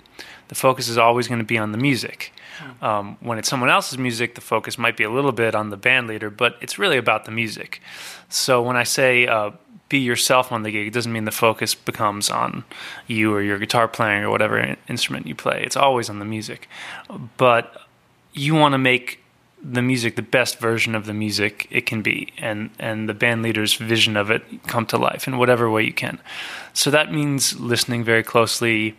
The 0.48 0.54
focus 0.54 0.88
is 0.88 0.96
always 0.98 1.28
going 1.28 1.38
to 1.38 1.44
be 1.44 1.58
on 1.58 1.72
the 1.72 1.78
music. 1.78 2.32
Hmm. 2.58 2.84
Um, 2.84 3.16
when 3.20 3.38
it's 3.38 3.48
someone 3.48 3.68
else's 3.68 3.98
music, 3.98 4.34
the 4.34 4.40
focus 4.40 4.78
might 4.78 4.96
be 4.96 5.04
a 5.04 5.10
little 5.10 5.32
bit 5.32 5.54
on 5.54 5.68
the 5.68 5.76
band 5.76 6.06
leader, 6.06 6.30
but 6.30 6.56
it's 6.62 6.78
really 6.78 6.96
about 6.96 7.26
the 7.26 7.30
music. 7.30 7.80
So 8.28 8.62
when 8.62 8.76
I 8.76 8.84
say 8.84 9.26
uh, 9.26 9.52
be 9.88 9.98
yourself 9.98 10.50
on 10.50 10.62
the 10.62 10.70
gig. 10.70 10.86
It 10.86 10.92
doesn't 10.92 11.12
mean 11.12 11.24
the 11.24 11.30
focus 11.30 11.74
becomes 11.74 12.30
on 12.30 12.64
you 13.06 13.32
or 13.34 13.42
your 13.42 13.58
guitar 13.58 13.86
playing 13.86 14.22
or 14.24 14.30
whatever 14.30 14.76
instrument 14.88 15.26
you 15.26 15.34
play. 15.34 15.62
It's 15.62 15.76
always 15.76 16.08
on 16.08 16.18
the 16.18 16.24
music. 16.24 16.68
But 17.36 17.82
you 18.32 18.54
want 18.54 18.72
to 18.72 18.78
make 18.78 19.23
the 19.64 19.82
music 19.82 20.14
the 20.14 20.22
best 20.22 20.58
version 20.58 20.94
of 20.94 21.06
the 21.06 21.14
music 21.14 21.66
it 21.70 21.86
can 21.86 22.02
be 22.02 22.32
and 22.36 22.68
and 22.78 23.08
the 23.08 23.14
band 23.14 23.42
leader's 23.42 23.74
vision 23.74 24.16
of 24.16 24.30
it 24.30 24.42
come 24.66 24.84
to 24.84 24.98
life 24.98 25.26
in 25.26 25.38
whatever 25.38 25.70
way 25.70 25.82
you 25.82 25.92
can. 25.92 26.20
So 26.74 26.90
that 26.90 27.12
means 27.12 27.58
listening 27.58 28.04
very 28.04 28.22
closely, 28.22 28.94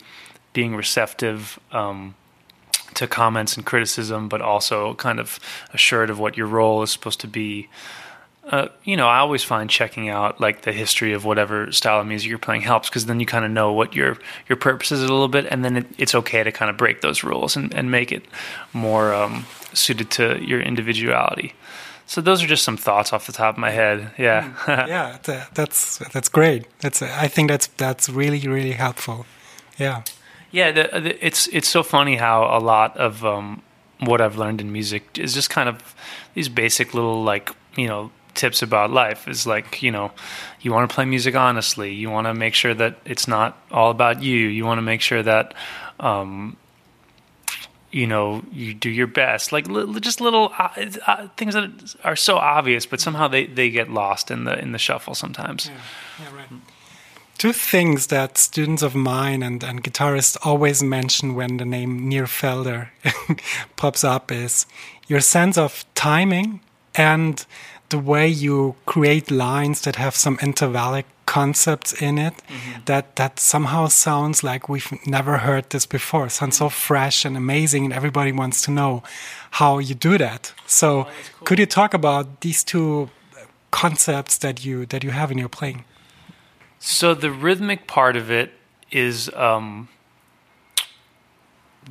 being 0.54 0.76
receptive 0.76 1.60
um, 1.72 2.16
to 2.96 3.06
comments 3.08 3.56
and 3.58 3.66
criticism, 3.66 4.28
but 4.28 4.42
also 4.42 4.96
kind 4.96 5.20
of 5.20 5.40
assured 5.74 6.10
of 6.10 6.18
what 6.18 6.36
your 6.36 6.48
role 6.48 6.82
is 6.82 6.92
supposed 6.92 7.20
to 7.22 7.28
be. 7.28 7.70
Uh, 8.46 8.68
you 8.84 8.96
know, 8.96 9.08
I 9.08 9.18
always 9.18 9.44
find 9.44 9.70
checking 9.70 10.08
out 10.08 10.40
like 10.40 10.62
the 10.62 10.72
history 10.72 11.14
of 11.14 11.26
whatever 11.26 11.72
style 11.72 12.02
of 12.02 12.08
music 12.08 12.30
you're 12.30 12.38
playing 12.38 12.62
helps 12.62 12.90
because 12.90 13.08
then 13.08 13.20
you 13.20 13.26
kind 13.26 13.44
of 13.44 13.50
know 13.52 13.74
what 13.74 13.96
your 13.96 14.18
your 14.48 14.56
purpose 14.56 14.92
is 14.92 15.02
a 15.02 15.08
little 15.08 15.28
bit, 15.28 15.46
and 15.50 15.66
then 15.66 15.78
it, 15.78 15.88
it's 15.98 16.16
okay 16.16 16.44
to 16.44 16.52
kind 16.52 16.70
of 16.70 16.78
break 16.78 17.02
those 17.02 17.24
rules 17.24 17.56
and, 17.56 17.74
and 17.74 17.90
make 17.90 18.12
it 18.12 18.24
more 18.72 19.14
um, 19.14 19.46
suited 19.76 20.10
to 20.12 20.44
your 20.44 20.62
individuality. 20.62 21.54
So 22.08 22.22
those 22.22 22.44
are 22.44 22.48
just 22.48 22.64
some 22.64 22.78
thoughts 22.78 23.14
off 23.14 23.26
the 23.26 23.32
top 23.32 23.56
of 23.56 23.60
my 23.60 23.72
head. 23.72 24.12
Yeah, 24.18 24.54
mm. 24.66 24.88
yeah, 24.88 25.18
that's 25.54 25.98
that's 26.14 26.30
great. 26.30 26.68
That's 26.80 27.02
I 27.02 27.28
think 27.28 27.50
that's 27.50 27.68
that's 27.68 28.10
really 28.10 28.40
really 28.48 28.74
helpful. 28.74 29.26
Yeah, 29.78 30.04
yeah. 30.52 30.72
The, 30.72 31.00
the, 31.00 31.26
it's 31.26 31.48
it's 31.48 31.68
so 31.68 31.84
funny 31.84 32.16
how 32.16 32.44
a 32.46 32.60
lot 32.60 32.96
of 32.98 33.26
um, 33.26 33.62
what 34.00 34.22
I've 34.22 34.38
learned 34.38 34.62
in 34.62 34.72
music 34.72 35.18
is 35.18 35.34
just 35.34 35.50
kind 35.50 35.68
of 35.68 35.96
these 36.36 36.50
basic 36.50 36.94
little 36.94 37.24
like 37.24 37.52
you 37.76 37.88
know 37.88 38.12
tips 38.36 38.62
about 38.62 38.92
life 38.92 39.28
is 39.28 39.48
like 39.48 39.82
you 39.82 39.92
know 39.92 40.12
you 40.62 40.72
want 40.72 40.90
to 40.90 40.94
play 40.94 41.06
music 41.06 41.36
honestly 41.36 41.94
you 41.94 42.10
want 42.10 42.28
to 42.28 42.34
make 42.34 42.54
sure 42.54 42.74
that 42.74 42.98
it's 43.06 43.28
not 43.28 43.58
all 43.72 43.90
about 43.90 44.22
you 44.22 44.36
you 44.36 44.66
want 44.66 44.78
to 44.78 44.82
make 44.82 45.00
sure 45.00 45.24
that 45.24 45.54
um, 46.02 46.58
you 47.96 48.06
know 48.06 48.44
you 48.52 48.74
do 48.74 48.90
your 48.90 49.08
best. 49.08 49.54
Like 49.54 49.68
li- 49.68 50.00
just 50.02 50.20
little 50.20 50.52
uh, 50.60 50.70
uh, 51.08 51.28
things 51.38 51.54
that 51.54 51.96
are 52.04 52.18
so 52.18 52.36
obvious 52.36 52.86
but 52.86 53.00
somehow 53.00 53.30
they, 53.30 53.46
they 53.46 53.70
get 53.70 53.90
lost 53.90 54.30
in 54.30 54.44
the 54.44 54.60
in 54.60 54.74
the 54.74 54.78
shuffle 54.78 55.16
sometimes. 55.16 55.68
Yeah, 55.68 56.26
yeah 56.26 56.36
right. 56.36 56.50
Two 57.38 57.54
things 57.54 58.08
that 58.08 58.38
students 58.38 58.82
of 58.82 58.96
mine 58.96 59.44
and, 59.44 59.64
and 59.64 59.84
guitarists 59.84 60.38
always 60.44 60.82
mention 60.84 61.36
when 61.36 61.58
the 61.58 61.66
name 61.66 62.10
Nir 62.10 62.26
Felder 62.26 62.90
pops 63.76 64.04
up 64.04 64.32
is 64.32 64.66
your 65.08 65.20
sense 65.22 65.58
of 65.58 65.86
timing 65.96 66.62
and 66.96 67.46
the 67.90 68.00
way 68.00 68.28
you 68.28 68.76
create 68.86 69.30
lines 69.32 69.82
that 69.82 69.96
have 69.98 70.16
some 70.16 70.38
intervallic 70.38 71.06
concepts 71.26 71.94
in 72.02 72.18
it 72.18 72.34
mm-hmm. 72.34 72.82
that 72.86 73.16
that 73.16 73.40
somehow 73.40 73.88
sounds 73.88 74.44
like 74.44 74.70
we've 74.70 74.92
never 75.08 75.38
heard 75.40 75.70
this 75.70 75.86
before. 75.86 76.28
It 76.28 76.32
sounds 76.32 76.58
so 76.58 76.70
fresh 76.70 77.26
and 77.26 77.36
amazing, 77.36 77.86
and 77.86 77.94
everybody 77.94 78.32
wants 78.32 78.62
to 78.64 78.72
know 78.72 79.04
how 79.52 79.80
you 79.80 79.96
do 79.96 80.18
that. 80.18 80.54
So, 80.68 80.90
oh, 80.90 81.04
cool. 81.04 81.46
could 81.46 81.60
you 81.60 81.66
talk 81.66 81.94
about 81.94 82.42
these 82.42 82.64
two 82.64 83.10
concepts 83.72 84.38
that 84.38 84.64
you 84.66 84.86
that 84.88 85.04
you 85.04 85.12
have 85.12 85.32
in 85.32 85.38
your 85.38 85.50
playing? 85.50 85.84
So 86.80 87.14
the 87.16 87.32
rhythmic 87.32 87.88
part 87.88 88.16
of 88.16 88.30
it 88.30 88.52
is 88.92 89.30
um, 89.34 89.90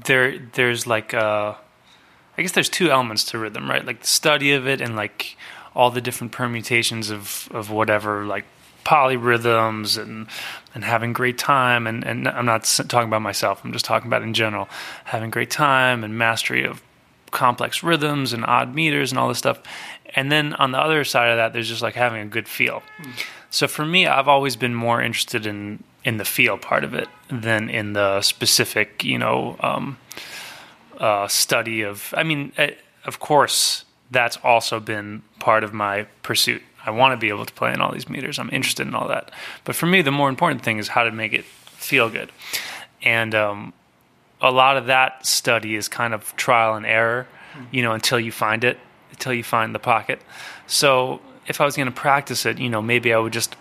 there. 0.05 0.39
There's 0.39 0.87
like 0.87 1.13
uh, 1.13 1.55
I 2.39 2.43
guess 2.43 2.53
there's 2.53 2.69
two 2.69 2.91
elements 2.91 3.25
to 3.25 3.39
rhythm, 3.39 3.69
right? 3.69 3.85
Like 3.85 4.01
the 4.01 4.07
study 4.07 4.53
of 4.53 4.67
it 4.67 4.81
and 4.81 4.97
like 4.97 5.37
all 5.75 5.91
the 5.91 6.01
different 6.01 6.33
permutations 6.33 7.11
of 7.11 7.49
of 7.53 7.71
whatever 7.71 8.25
like 8.25 8.45
polyrhythms 8.85 10.01
and 10.01 10.27
and 10.75 10.85
having 10.85 11.13
great 11.13 11.39
time 11.39 11.87
and 11.87 12.05
and 12.05 12.29
I'm 12.29 12.47
not 12.47 12.65
talking 12.89 13.09
about 13.09 13.23
myself 13.23 13.65
I'm 13.65 13.73
just 13.73 13.85
talking 13.85 14.09
about 14.09 14.23
in 14.23 14.35
general 14.35 14.69
having 15.05 15.31
great 15.31 15.51
time 15.51 16.05
and 16.05 16.17
mastery 16.19 16.65
of 16.65 16.83
complex 17.31 17.83
rhythms 17.83 18.33
and 18.33 18.45
odd 18.47 18.75
meters 18.75 19.11
and 19.11 19.19
all 19.19 19.29
this 19.29 19.39
stuff. 19.39 19.61
And 20.15 20.31
then 20.31 20.55
on 20.55 20.71
the 20.71 20.79
other 20.79 21.03
side 21.05 21.31
of 21.31 21.37
that 21.37 21.53
there's 21.53 21.69
just 21.69 21.83
like 21.83 21.95
having 21.95 22.21
a 22.23 22.27
good 22.27 22.49
feel. 22.49 22.83
Mm. 23.01 23.25
so 23.51 23.67
for 23.67 23.85
me 23.85 24.07
I've 24.07 24.29
always 24.29 24.57
been 24.57 24.75
more 24.75 25.03
interested 25.03 25.47
in 25.47 25.83
in 26.05 26.19
the 26.19 26.25
feel 26.25 26.59
part 26.59 26.85
of 26.85 26.95
it 26.95 27.09
than 27.29 27.71
in 27.71 27.95
the 27.95 28.21
specific 28.21 29.03
you 29.05 29.19
know 29.19 29.57
um, 29.61 29.99
uh, 30.99 31.27
study 31.29 31.83
of 31.83 32.15
I 32.17 32.23
mean 32.23 32.53
uh, 32.59 32.69
of 33.05 33.19
course 33.19 33.85
that's 34.11 34.37
also 34.45 34.79
been 34.81 35.23
part 35.39 35.65
of 35.65 35.73
my 35.73 36.05
pursuit 36.23 36.63
I 36.85 36.91
want 36.91 37.13
to 37.13 37.17
be 37.17 37.29
able 37.29 37.47
to 37.47 37.53
play 37.53 37.73
in 37.73 37.81
all 37.81 37.93
these 37.93 38.09
meters. 38.09 38.39
I'm 38.39 38.51
interested 38.51 38.87
in 38.87 38.95
all 38.95 39.09
that. 39.09 39.31
But 39.65 39.75
for 39.75 39.87
me, 39.87 40.03
the 40.03 40.11
more 40.11 40.29
important 40.29 40.63
thing 40.63 40.79
is 40.79 40.89
how 40.89 41.05
to 41.05 41.11
make 41.11 41.33
it 41.33 41.45
feel 41.45 42.11
good. 42.11 42.31
And 43.03 43.35
um, 43.35 43.73
a 44.41 44.51
lot 44.51 44.77
of 44.77 44.87
that 44.87 45.27
study 45.27 45.75
is 45.75 45.89
kind 45.89 46.15
of 46.15 46.35
trial 46.37 46.75
and 46.75 46.87
error, 46.87 47.27
you 47.71 47.83
know, 47.83 47.93
until 47.93 48.19
you 48.21 48.33
find 48.33 48.65
it, 48.65 48.79
until 49.11 49.33
you 49.33 49.45
find 49.45 49.75
the 49.75 49.79
pocket. 49.79 50.21
So 50.67 51.21
if 51.47 51.61
I 51.61 51.65
was 51.65 51.77
going 51.77 51.87
to 51.87 51.93
practice 51.93 52.47
it, 52.47 52.59
you 52.59 52.69
know, 52.69 52.83
maybe 52.83 53.13
I 53.13 53.19
would 53.19 53.33
just 53.33 53.57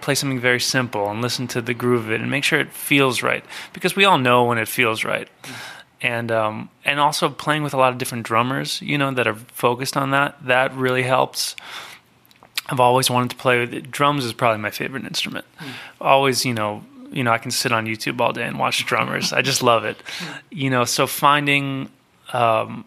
play 0.00 0.14
something 0.14 0.38
very 0.38 0.60
simple 0.60 1.10
and 1.10 1.22
listen 1.22 1.46
to 1.48 1.62
the 1.62 1.72
groove 1.72 2.06
of 2.06 2.12
it 2.12 2.20
and 2.20 2.30
make 2.30 2.44
sure 2.44 2.60
it 2.60 2.70
feels 2.72 3.22
right 3.22 3.42
because 3.72 3.96
we 3.96 4.04
all 4.04 4.18
know 4.18 4.44
when 4.44 4.58
it 4.58 4.68
feels 4.68 5.02
right. 5.04 5.28
And 6.02 6.30
um, 6.30 6.68
and 6.84 7.00
also 7.00 7.30
playing 7.30 7.62
with 7.62 7.72
a 7.72 7.78
lot 7.78 7.92
of 7.92 7.98
different 7.98 8.26
drummers, 8.26 8.82
you 8.82 8.98
know, 8.98 9.10
that 9.12 9.26
are 9.26 9.34
focused 9.34 9.96
on 9.96 10.10
that, 10.10 10.36
that 10.44 10.74
really 10.74 11.02
helps. 11.02 11.56
I've 12.66 12.80
always 12.80 13.10
wanted 13.10 13.30
to 13.30 13.36
play 13.36 13.60
with 13.60 13.74
it. 13.74 13.90
Drums 13.90 14.24
is 14.24 14.32
probably 14.32 14.60
my 14.60 14.70
favorite 14.70 15.04
instrument. 15.04 15.44
Mm. 15.58 15.70
Always, 16.00 16.44
you 16.44 16.54
know, 16.54 16.84
you 17.12 17.22
know, 17.22 17.30
I 17.30 17.38
can 17.38 17.50
sit 17.50 17.72
on 17.72 17.86
YouTube 17.86 18.20
all 18.20 18.32
day 18.32 18.44
and 18.44 18.58
watch 18.58 18.84
drummers. 18.86 19.32
I 19.32 19.42
just 19.42 19.62
love 19.62 19.84
it. 19.84 20.02
You 20.50 20.70
know, 20.70 20.84
so 20.84 21.06
finding 21.06 21.90
um, 22.32 22.84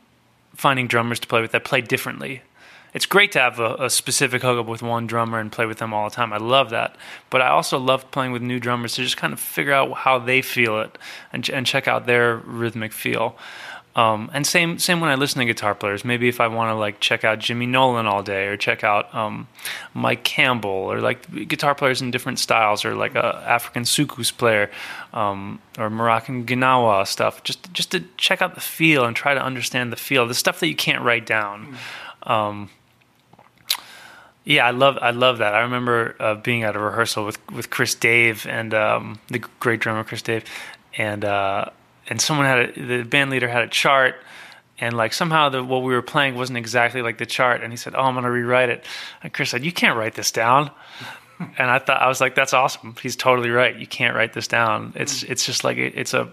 finding 0.55 0.87
drummers 0.87 1.19
to 1.21 1.27
play 1.27 1.41
with 1.41 1.51
that 1.51 1.63
play 1.63 1.81
differently. 1.81 2.41
It's 2.93 3.05
great 3.05 3.31
to 3.33 3.39
have 3.39 3.59
a, 3.59 3.75
a, 3.75 3.89
specific 3.89 4.41
hookup 4.41 4.65
with 4.65 4.81
one 4.81 5.05
drummer 5.05 5.39
and 5.39 5.51
play 5.51 5.67
with 5.67 5.77
them 5.77 5.93
all 5.93 6.09
the 6.09 6.15
time. 6.15 6.33
I 6.33 6.37
love 6.37 6.71
that, 6.71 6.95
but 7.29 7.41
I 7.41 7.49
also 7.49 7.77
love 7.77 8.09
playing 8.11 8.31
with 8.31 8.41
new 8.41 8.59
drummers 8.59 8.95
to 8.95 9.03
just 9.03 9.17
kind 9.17 9.33
of 9.33 9.39
figure 9.39 9.73
out 9.73 9.93
how 9.93 10.17
they 10.17 10.41
feel 10.41 10.81
it 10.81 10.97
and, 11.31 11.47
and 11.49 11.65
check 11.65 11.87
out 11.87 12.07
their 12.07 12.37
rhythmic 12.37 12.91
feel. 12.91 13.37
Um, 13.97 14.29
and 14.31 14.45
same 14.45 14.77
same 14.77 15.01
when 15.01 15.09
I 15.09 15.15
listen 15.15 15.39
to 15.39 15.45
guitar 15.45 15.73
players. 15.73 16.05
Maybe 16.05 16.29
if 16.29 16.39
I 16.39 16.47
want 16.47 16.69
to 16.69 16.75
like 16.75 16.99
check 16.99 17.23
out 17.23 17.39
Jimmy 17.39 17.65
Nolan 17.65 18.05
all 18.05 18.21
day, 18.21 18.45
or 18.45 18.55
check 18.55 18.83
out 18.83 19.13
um, 19.13 19.47
Mike 19.95 20.23
Campbell, 20.23 20.69
or 20.69 21.01
like 21.01 21.47
guitar 21.47 21.73
players 21.73 21.99
in 21.99 22.11
different 22.11 22.37
styles, 22.37 22.85
or 22.85 22.93
like 22.93 23.15
a 23.15 23.43
African 23.47 23.83
soukous 23.83 24.31
player, 24.31 24.69
um, 25.13 25.59
or 25.79 25.89
Moroccan 25.89 26.45
gnawa 26.45 27.07
stuff. 27.07 27.43
Just 27.43 27.73
just 27.73 27.89
to 27.89 28.03
check 28.17 28.39
out 28.39 28.53
the 28.53 28.61
feel 28.61 29.03
and 29.03 29.15
try 29.15 29.33
to 29.33 29.43
understand 29.43 29.91
the 29.91 29.97
feel, 29.97 30.27
the 30.27 30.35
stuff 30.35 30.59
that 30.59 30.67
you 30.67 30.75
can't 30.75 31.03
write 31.03 31.25
down. 31.25 31.75
Mm. 32.23 32.69
yeah, 34.45 34.67
I 34.67 34.71
love 34.71 34.99
I 35.01 35.09
love 35.09 35.39
that. 35.39 35.55
I 35.55 35.61
remember 35.61 36.15
uh, 36.19 36.35
being 36.35 36.61
at 36.61 36.75
a 36.75 36.79
rehearsal 36.79 37.25
with 37.25 37.39
with 37.51 37.71
Chris 37.71 37.95
Dave 37.95 38.45
and 38.45 38.75
um, 38.75 39.19
the 39.29 39.39
great 39.59 39.79
drummer 39.79 40.03
Chris 40.03 40.21
Dave, 40.21 40.45
and 40.99 41.25
uh, 41.25 41.71
and 42.07 42.21
someone 42.21 42.45
had 42.45 42.77
a, 42.77 42.85
the 42.85 43.03
band 43.03 43.29
leader 43.31 43.47
had 43.47 43.63
a 43.63 43.67
chart 43.67 44.15
and 44.79 44.95
like 44.95 45.13
somehow 45.13 45.49
the 45.49 45.63
what 45.63 45.83
we 45.83 45.93
were 45.93 46.01
playing 46.01 46.35
wasn't 46.35 46.57
exactly 46.57 47.01
like 47.01 47.17
the 47.17 47.25
chart 47.25 47.63
and 47.63 47.73
he 47.73 47.77
said 47.77 47.95
oh 47.95 48.01
i'm 48.01 48.13
going 48.13 48.23
to 48.23 48.31
rewrite 48.31 48.69
it. 48.69 48.85
And 49.23 49.33
chris 49.33 49.49
said 49.49 49.63
you 49.63 49.71
can't 49.71 49.97
write 49.97 50.15
this 50.15 50.31
down. 50.31 50.71
And 51.59 51.69
i 51.69 51.77
thought 51.77 52.01
i 52.01 52.07
was 52.07 52.19
like 52.19 52.33
that's 52.33 52.51
awesome. 52.51 52.95
He's 52.99 53.15
totally 53.15 53.51
right. 53.51 53.75
You 53.75 53.85
can't 53.85 54.15
write 54.15 54.33
this 54.33 54.47
down. 54.47 54.93
It's 54.95 55.23
mm. 55.23 55.29
it's 55.29 55.45
just 55.45 55.63
like 55.63 55.77
it, 55.77 55.93
it's 55.95 56.15
a 56.15 56.31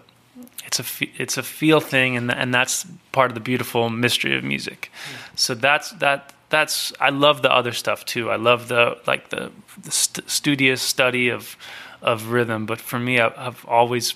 it's 0.64 0.80
a 0.80 0.84
it's 1.18 1.37
a 1.37 1.42
feel 1.42 1.78
thing 1.78 2.16
and 2.16 2.32
and 2.32 2.54
that's 2.54 2.87
part 3.12 3.30
of 3.30 3.34
the 3.34 3.40
beautiful 3.40 3.90
mystery 3.90 4.34
of 4.34 4.42
music. 4.44 4.90
Mm. 4.90 5.38
So 5.38 5.54
that's 5.54 5.90
that 5.90 6.32
that's 6.48 6.94
i 7.00 7.10
love 7.10 7.42
the 7.42 7.52
other 7.52 7.72
stuff 7.72 8.06
too. 8.06 8.30
I 8.30 8.37
love 8.37 8.68
the 8.68 8.96
like 9.06 9.28
the, 9.28 9.52
the 9.82 9.90
st- 9.90 10.30
studious 10.30 10.80
study 10.80 11.28
of 11.28 11.58
of 12.00 12.28
rhythm 12.28 12.64
but 12.64 12.80
for 12.80 12.98
me 12.98 13.20
I, 13.20 13.32
i've 13.46 13.64
always 13.66 14.14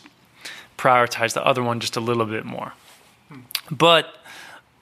prioritize 0.78 1.34
the 1.34 1.44
other 1.44 1.62
one 1.62 1.80
just 1.80 1.96
a 1.96 2.00
little 2.00 2.24
bit 2.24 2.44
more. 2.44 2.72
But 3.70 4.14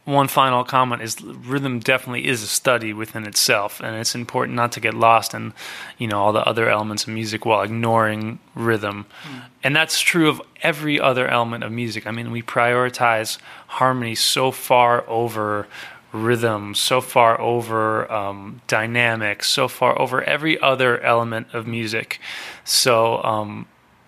one 0.06 0.28
final 0.28 0.62
comment 0.62 1.02
is 1.02 1.20
rhythm 1.20 1.80
definitely 1.80 2.26
is 2.28 2.40
a 2.40 2.46
study 2.46 2.92
within 2.92 3.26
itself 3.26 3.80
and 3.80 3.96
it's 3.96 4.14
important 4.14 4.54
not 4.54 4.70
to 4.70 4.80
get 4.80 4.94
lost 4.94 5.34
in 5.34 5.52
you 5.98 6.06
know 6.06 6.18
all 6.18 6.32
the 6.32 6.46
other 6.46 6.70
elements 6.70 7.02
of 7.02 7.08
music 7.08 7.44
while 7.44 7.62
ignoring 7.62 8.38
rhythm 8.54 9.04
mm. 9.24 9.42
and 9.64 9.74
that's 9.74 10.00
true 10.00 10.28
of 10.28 10.40
every 10.62 11.00
other 11.00 11.26
element 11.26 11.64
of 11.64 11.72
music 11.72 12.06
i 12.06 12.12
mean 12.12 12.30
we 12.30 12.40
prioritize 12.40 13.38
harmony 13.66 14.14
so 14.14 14.52
far 14.52 15.04
over 15.08 15.66
rhythm 16.12 16.72
so 16.72 17.00
far 17.00 17.38
over 17.40 18.10
um, 18.10 18.60
dynamics 18.68 19.48
so 19.48 19.66
far 19.66 20.00
over 20.00 20.22
every 20.22 20.58
other 20.60 21.00
element 21.00 21.48
of 21.52 21.66
music 21.66 22.20
so 22.64 23.20
um, 23.24 23.66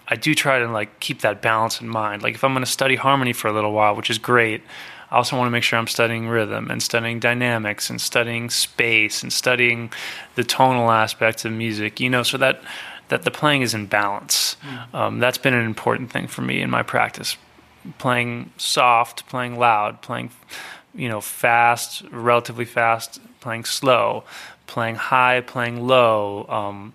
I 0.09 0.17
do 0.17 0.35
try 0.35 0.59
to 0.59 0.69
like 0.69 1.01
keep 1.01 1.21
that 1.21 1.43
balance 1.43 1.81
in 1.81 1.89
mind. 1.89 2.23
Like 2.23 2.35
if 2.35 2.43
I'm 2.43 2.53
going 2.53 2.65
to 2.65 2.71
study 2.71 2.97
harmony 2.97 3.33
for 3.33 3.49
a 3.49 3.53
little 3.53 3.73
while, 3.73 3.95
which 3.95 4.11
is 4.11 4.19
great, 4.19 4.63
I 5.11 5.17
also 5.17 5.37
want 5.37 5.47
to 5.47 5.51
make 5.51 5.63
sure 5.63 5.79
I'm 5.79 5.87
studying 5.87 6.29
rhythm 6.29 6.71
and 6.71 6.83
studying 6.83 7.21
dynamics 7.21 7.91
and 7.91 8.01
studying 8.01 8.51
space 8.51 9.23
and 9.23 9.33
studying 9.33 9.93
the 10.35 10.45
tonal 10.45 10.91
aspects 10.91 11.45
of 11.45 11.53
music. 11.53 12.01
You 12.01 12.11
know, 12.11 12.23
so 12.23 12.39
that 12.39 12.63
that 13.09 13.23
the 13.23 13.31
playing 13.31 13.63
is 13.63 13.75
in 13.75 13.87
balance. 13.87 14.57
Mm. 14.63 14.95
Um, 14.95 15.19
that's 15.19 15.39
been 15.39 15.55
an 15.55 15.65
important 15.65 16.11
thing 16.11 16.27
for 16.27 16.43
me 16.43 16.61
in 16.61 16.71
my 16.71 16.83
practice. 16.83 17.37
Playing 17.99 18.51
soft, 18.57 19.29
playing 19.29 19.59
loud, 19.59 20.03
playing 20.03 20.31
you 20.95 21.09
know 21.09 21.21
fast, 21.21 22.03
relatively 22.11 22.65
fast, 22.65 23.21
playing 23.41 23.65
slow, 23.65 24.25
playing 24.67 24.97
high, 24.97 25.41
playing 25.41 25.87
low. 25.87 26.47
Um, 26.49 26.93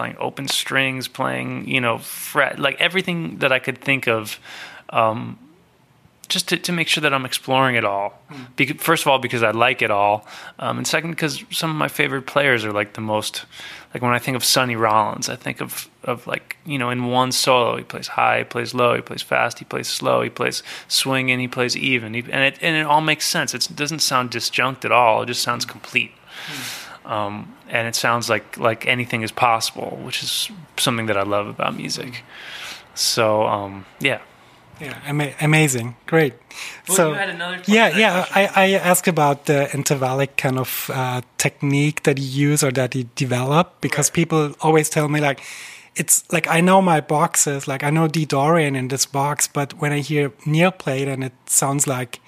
playing 0.00 0.16
open 0.18 0.48
strings, 0.48 1.08
playing 1.08 1.68
you 1.68 1.80
know 1.80 1.98
fret, 1.98 2.58
like 2.58 2.80
everything 2.80 3.38
that 3.38 3.52
I 3.52 3.58
could 3.58 3.78
think 3.78 4.08
of. 4.08 4.40
Um, 4.88 5.38
just 6.28 6.48
to, 6.48 6.56
to 6.56 6.72
make 6.72 6.86
sure 6.86 7.00
that 7.02 7.12
I'm 7.12 7.26
exploring 7.26 7.74
it 7.74 7.84
all. 7.84 8.22
Mm. 8.30 8.46
Because, 8.54 8.76
first 8.80 9.02
of 9.02 9.08
all, 9.08 9.18
because 9.18 9.42
I 9.42 9.50
like 9.50 9.82
it 9.82 9.90
all, 9.90 10.24
um, 10.60 10.78
and 10.78 10.86
second, 10.86 11.10
because 11.10 11.44
some 11.50 11.70
of 11.70 11.76
my 11.76 11.88
favorite 11.88 12.22
players 12.22 12.64
are 12.64 12.72
like 12.72 12.94
the 12.94 13.00
most. 13.00 13.44
Like 13.92 14.02
when 14.02 14.12
I 14.12 14.20
think 14.20 14.36
of 14.36 14.44
Sonny 14.44 14.76
Rollins, 14.76 15.28
I 15.28 15.36
think 15.36 15.60
of 15.60 15.90
of 16.04 16.26
like 16.26 16.56
you 16.64 16.78
know 16.78 16.88
in 16.88 17.06
one 17.06 17.32
solo 17.32 17.76
he 17.76 17.84
plays 17.84 18.08
high, 18.08 18.38
he 18.38 18.44
plays 18.44 18.72
low, 18.72 18.94
he 18.94 19.02
plays 19.02 19.22
fast, 19.22 19.58
he 19.58 19.64
plays 19.64 19.88
slow, 19.88 20.22
he 20.22 20.30
plays 20.30 20.62
swing, 20.88 21.30
and 21.30 21.40
he 21.40 21.48
plays 21.48 21.76
even, 21.76 22.14
he, 22.14 22.20
and 22.20 22.42
it 22.48 22.58
and 22.62 22.76
it 22.76 22.86
all 22.86 23.02
makes 23.02 23.26
sense. 23.26 23.52
It 23.52 23.68
doesn't 23.74 23.98
sound 23.98 24.30
disjunct 24.30 24.84
at 24.84 24.92
all. 24.92 25.22
It 25.22 25.26
just 25.26 25.42
sounds 25.42 25.64
complete. 25.64 26.12
Mm. 26.46 26.79
Um, 27.04 27.54
and 27.68 27.88
it 27.88 27.94
sounds 27.94 28.28
like 28.28 28.58
like 28.58 28.86
anything 28.86 29.22
is 29.22 29.32
possible, 29.32 29.98
which 30.04 30.22
is 30.22 30.50
something 30.76 31.06
that 31.06 31.16
I 31.16 31.22
love 31.22 31.46
about 31.46 31.76
music. 31.76 32.22
So 32.94 33.46
um, 33.46 33.84
yeah. 34.00 34.20
Yeah, 34.80 34.98
ama- 35.04 35.34
amazing, 35.42 35.96
great. 36.06 36.32
Well, 36.88 36.96
so 36.96 37.12
yeah, 37.66 37.98
yeah. 37.98 38.24
I, 38.34 38.48
I 38.56 38.66
asked 38.78 39.08
about 39.08 39.44
the 39.44 39.68
intervallic 39.72 40.38
kind 40.38 40.58
of 40.58 40.90
uh, 40.94 41.20
technique 41.36 42.04
that 42.04 42.18
you 42.18 42.48
use 42.50 42.64
or 42.64 42.72
that 42.72 42.94
you 42.94 43.04
develop 43.14 43.78
because 43.82 44.08
right. 44.08 44.14
people 44.14 44.54
always 44.62 44.88
tell 44.88 45.08
me 45.08 45.20
like, 45.20 45.42
it's 45.96 46.24
like 46.32 46.48
I 46.48 46.62
know 46.62 46.80
my 46.80 47.02
boxes, 47.02 47.68
like 47.68 47.84
I 47.84 47.90
know 47.90 48.08
D 48.08 48.24
Dorian 48.24 48.74
in 48.74 48.88
this 48.88 49.04
box, 49.04 49.46
but 49.48 49.74
when 49.80 49.92
I 49.92 49.98
hear 50.00 50.32
Nir 50.46 50.70
play 50.70 51.02
it, 51.02 51.08
and 51.08 51.24
it 51.24 51.34
sounds 51.44 51.86
like 51.86 52.20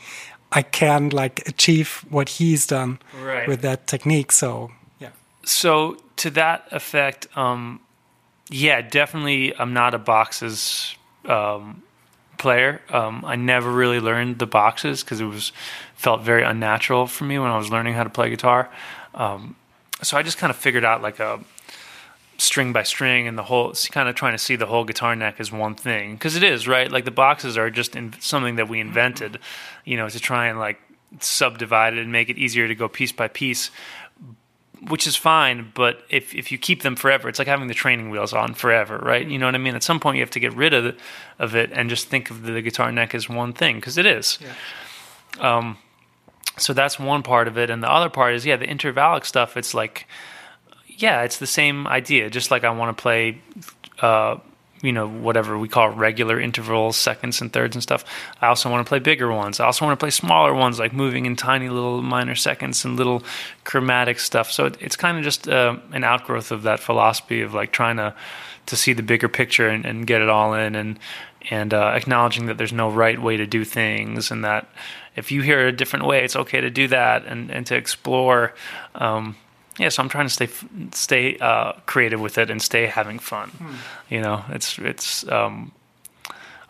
I 0.53 0.63
can 0.63 1.09
like 1.09 1.49
achieve 1.49 2.05
what 2.11 2.29
he's 2.29 2.67
done 2.67 2.99
right. 3.21 3.49
with 3.49 3.63
that 3.63 3.87
technique. 3.87 4.33
So 4.33 4.71
yeah. 5.01 5.11
So 5.45 5.97
to 6.17 6.31
that 6.31 6.69
effect, 6.71 7.27
um, 7.37 7.81
yeah, 8.51 8.83
definitely. 8.83 9.57
I'm 9.57 9.73
not 9.73 9.95
a 9.95 9.99
boxes 9.99 10.95
um, 11.25 11.83
player. 12.39 12.81
Um, 12.91 13.25
I 13.25 13.37
never 13.37 13.71
really 13.71 14.01
learned 14.01 14.39
the 14.39 14.47
boxes 14.47 15.03
because 15.03 15.21
it 15.21 15.25
was 15.25 15.53
felt 15.95 16.21
very 16.23 16.43
unnatural 16.43 17.07
for 17.07 17.25
me 17.25 17.39
when 17.39 17.51
I 17.51 17.57
was 17.57 17.71
learning 17.71 17.95
how 17.95 18.05
to 18.05 18.11
play 18.11 18.29
guitar. 18.29 18.69
Um, 19.15 19.57
so 20.03 20.17
I 20.17 20.23
just 20.23 20.39
kind 20.39 20.51
of 20.51 20.57
figured 20.57 20.85
out 20.85 21.01
like 21.01 21.21
a 21.21 21.41
string 22.43 22.73
by 22.73 22.83
string 22.83 23.29
and 23.29 23.39
the 23.39 23.45
whole 23.45 23.73
kind 23.91 24.09
of 24.09 24.15
trying 24.15 24.33
to 24.33 24.39
see 24.39 24.57
the 24.57 24.67
whole 24.67 24.85
guitar 24.85 25.15
neck 25.15 25.37
as 25.39 25.53
one 25.53 25.75
thing. 25.75 26.15
Because 26.15 26.37
it 26.37 26.43
is 26.43 26.67
right? 26.67 26.91
Like 26.91 27.05
the 27.05 27.11
boxes 27.11 27.57
are 27.57 27.71
just 27.71 27.95
in, 27.95 28.15
something 28.21 28.57
that 28.57 28.69
we 28.69 28.81
invented 28.81 29.39
you 29.85 29.97
know 29.97 30.09
to 30.09 30.21
try 30.21 30.47
and 30.49 30.59
like 30.59 30.81
subdivide 31.21 31.95
it 31.95 32.01
and 32.01 32.11
make 32.11 32.29
it 32.29 32.39
easier 32.39 32.67
to 32.67 32.75
go 32.75 32.89
piece 32.89 33.13
by 33.13 33.29
piece 33.29 33.71
which 34.89 35.07
is 35.07 35.15
fine 35.15 35.71
but 35.75 36.03
if 36.09 36.35
if 36.35 36.51
you 36.51 36.59
keep 36.59 36.83
them 36.83 36.97
forever 36.97 37.29
it's 37.29 37.39
like 37.39 37.47
having 37.47 37.69
the 37.69 37.75
training 37.75 38.11
wheels 38.11 38.33
on 38.33 38.55
forever 38.55 38.99
right? 38.99 39.29
You 39.29 39.39
know 39.39 39.47
what 39.47 39.55
i 39.55 39.59
mean? 39.59 39.75
At 39.77 39.83
some 39.83 40.01
point 40.01 40.17
you 40.17 40.23
have 40.23 40.31
to 40.31 40.41
get 40.41 40.55
rid 40.55 40.75
of 40.75 40.85
it, 40.87 40.99
of 41.39 41.55
it 41.55 41.71
and 41.73 41.89
just 41.89 42.09
think 42.09 42.31
of 42.31 42.43
the 42.43 42.61
guitar 42.63 42.91
neck 42.91 43.15
as 43.15 43.29
one 43.29 43.53
thing 43.53 43.77
because 43.77 43.99
it 43.99 44.07
is. 44.07 44.39
Yeah. 44.41 45.59
um 45.59 45.79
so 46.59 46.73
that's 46.73 46.99
one 46.99 47.23
part 47.23 47.47
of 47.47 47.57
it 47.57 47.71
and 47.71 47.83
the 47.83 47.91
other 47.91 48.11
part 48.11 48.35
is 48.35 48.45
yeah 48.45 48.57
the 48.57 48.67
intervallic 48.67 49.25
stuff 49.25 49.57
it's 49.57 49.75
like 49.75 50.07
yeah, 50.99 51.23
it's 51.23 51.39
the 51.39 51.47
same 51.47 51.87
idea. 51.87 52.31
Just 52.31 52.51
like 52.51 52.65
I 52.65 52.71
want 52.71 52.97
to 52.97 53.01
play, 53.01 53.39
uh, 54.01 54.39
you 54.83 54.93
know, 54.93 55.09
whatever 55.09 55.59
we 55.59 55.69
call 55.69 55.91
regular 55.91 56.41
intervals, 56.41 56.97
seconds 56.97 57.41
and 57.41 57.53
thirds 57.53 57.77
and 57.77 57.83
stuff. 57.83 58.05
I 58.41 58.49
also 58.49 58.71
want 58.71 58.85
to 58.85 58.89
play 58.89 58.99
bigger 58.99 59.33
ones. 59.33 59.61
I 59.61 59.67
also 59.67 59.85
want 59.85 59.99
to 59.99 60.03
play 60.03 60.11
smaller 60.11 60.53
ones, 60.55 60.79
like 60.79 60.93
moving 60.93 61.27
in 61.27 61.37
tiny 61.37 61.69
little 61.69 62.03
minor 62.03 62.35
seconds 62.35 62.85
and 62.85 62.97
little 62.97 63.23
chromatic 63.65 64.19
stuff. 64.19 64.51
So 64.51 64.67
it, 64.67 64.77
it's 64.81 64.97
kind 64.97 65.19
of 65.19 65.25
just 65.25 65.49
uh, 65.49 65.77
an 65.93 66.05
outgrowth 66.05 66.51
of 66.51 66.63
that 66.65 66.81
philosophy 66.81 67.43
of 67.43 67.55
like 67.55 67.73
trying 67.73 67.97
to 67.97 68.15
to 68.65 68.77
see 68.77 68.93
the 68.93 69.03
bigger 69.03 69.29
picture 69.29 69.69
and, 69.69 69.85
and 69.85 70.07
get 70.07 70.21
it 70.21 70.29
all 70.29 70.55
in, 70.55 70.75
and 70.75 70.99
and 71.51 71.75
uh, 71.75 71.93
acknowledging 71.95 72.47
that 72.47 72.59
there's 72.59 72.73
no 72.73 72.91
right 72.91 73.21
way 73.21 73.37
to 73.37 73.47
do 73.47 73.65
things, 73.65 74.31
and 74.31 74.45
that 74.45 74.69
if 75.17 75.31
you 75.33 75.43
hear 75.43 75.67
it 75.67 75.69
a 75.69 75.77
different 75.77 76.07
way, 76.07 76.25
it's 76.25 76.37
okay 76.37 76.61
to 76.61 76.71
do 76.71 76.89
that, 76.89 77.25
and 77.27 77.51
and 77.51 77.67
to 77.67 77.77
explore. 77.77 78.55
Um, 78.95 79.37
yeah, 79.79 79.89
so 79.89 80.03
I'm 80.03 80.09
trying 80.09 80.27
to 80.27 80.33
stay 80.33 80.49
stay 80.93 81.39
uh, 81.39 81.73
creative 81.87 82.21
with 82.21 82.39
it 82.39 82.51
and 82.51 82.61
stay 82.61 82.87
having 82.87 83.19
fun. 83.19 83.49
Hmm. 83.51 83.75
You 84.11 84.21
know, 84.21 84.45
it's 84.51 84.79
it's. 84.79 85.27
Um, 85.29 85.73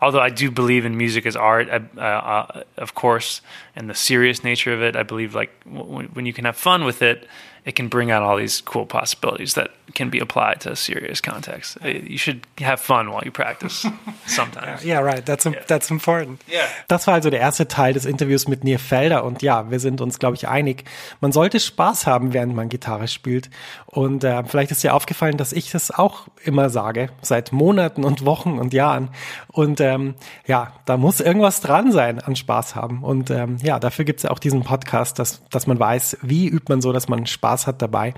although 0.01 0.19
I 0.19 0.29
do 0.29 0.51
believe 0.51 0.85
in 0.85 0.97
music 0.97 1.25
as 1.25 1.35
art, 1.35 1.69
uh, 1.69 1.99
uh, 1.99 2.63
of 2.77 2.93
course, 2.93 3.41
and 3.75 3.89
the 3.89 3.95
serious 3.95 4.43
nature 4.43 4.73
of 4.73 4.81
it, 4.81 4.95
I 4.95 5.03
believe 5.03 5.35
like 5.35 5.51
w- 5.65 6.09
when 6.13 6.25
you 6.25 6.33
can 6.33 6.45
have 6.45 6.57
fun 6.57 6.85
with 6.85 7.01
it, 7.01 7.27
it 7.65 7.75
can 7.75 7.87
bring 7.87 8.11
out 8.11 8.21
all 8.21 8.37
these 8.37 8.61
cool 8.61 8.85
possibilities 8.85 9.53
that 9.53 9.71
can 9.93 10.09
be 10.09 10.19
applied 10.19 10.59
to 10.61 10.71
a 10.71 10.75
serious 10.75 11.21
context. 11.21 11.77
Uh, 11.83 11.87
you 11.87 12.17
should 12.17 12.41
have 12.59 12.79
fun 12.79 13.09
while 13.09 13.23
you 13.23 13.31
practice 13.31 13.85
sometimes. 14.25 14.83
Yeah, 14.83 14.99
right. 14.99 15.25
That's, 15.25 15.45
yeah. 15.45 15.63
that's 15.67 15.89
important. 15.89 16.41
Yeah. 16.51 16.67
Das 16.89 17.07
war 17.07 17.13
also 17.13 17.29
der 17.29 17.39
erste 17.39 17.67
Teil 17.67 17.93
des 17.93 18.05
Interviews 18.05 18.47
mit 18.47 18.63
Nir 18.63 18.79
Felder 18.79 19.23
und 19.23 19.41
ja, 19.41 19.71
wir 19.71 19.79
sind 19.79 20.01
uns, 20.01 20.19
glaube 20.19 20.35
ich, 20.35 20.47
einig. 20.47 20.83
Man 21.21 21.31
sollte 21.31 21.59
Spaß 21.59 22.05
haben, 22.05 22.33
während 22.33 22.53
man 22.53 22.67
Gitarre 22.67 23.07
spielt. 23.07 23.49
Und 23.85 24.23
äh, 24.23 24.43
vielleicht 24.43 24.71
ist 24.71 24.83
dir 24.83 24.93
aufgefallen, 24.93 25.37
dass 25.37 25.53
ich 25.53 25.71
das 25.71 25.91
auch 25.91 26.27
immer 26.43 26.69
sage, 26.69 27.09
seit 27.21 27.53
Monaten 27.53 28.03
und 28.03 28.25
Wochen 28.25 28.59
und 28.59 28.73
Jahren. 28.73 29.09
Und 29.47 29.79
ähm, 29.79 30.15
ja, 30.45 30.73
da 30.85 30.97
muss 30.97 31.21
irgendwas 31.21 31.61
dran 31.61 31.91
sein 31.91 32.19
an 32.19 32.35
Spaß 32.35 32.75
haben. 32.75 33.03
Und 33.03 33.29
ähm, 33.29 33.57
ja, 33.63 33.79
dafür 33.79 34.05
gibt 34.05 34.19
es 34.19 34.23
ja 34.23 34.31
auch 34.31 34.39
diesen 34.39 34.63
Podcast, 34.63 35.19
dass, 35.19 35.43
dass 35.49 35.67
man 35.67 35.79
weiß, 35.79 36.17
wie 36.21 36.47
übt 36.47 36.65
man 36.69 36.81
so, 36.81 36.91
dass 36.91 37.07
man 37.07 37.25
Spaß 37.25 37.67
hat 37.67 37.81
dabei. 37.81 38.13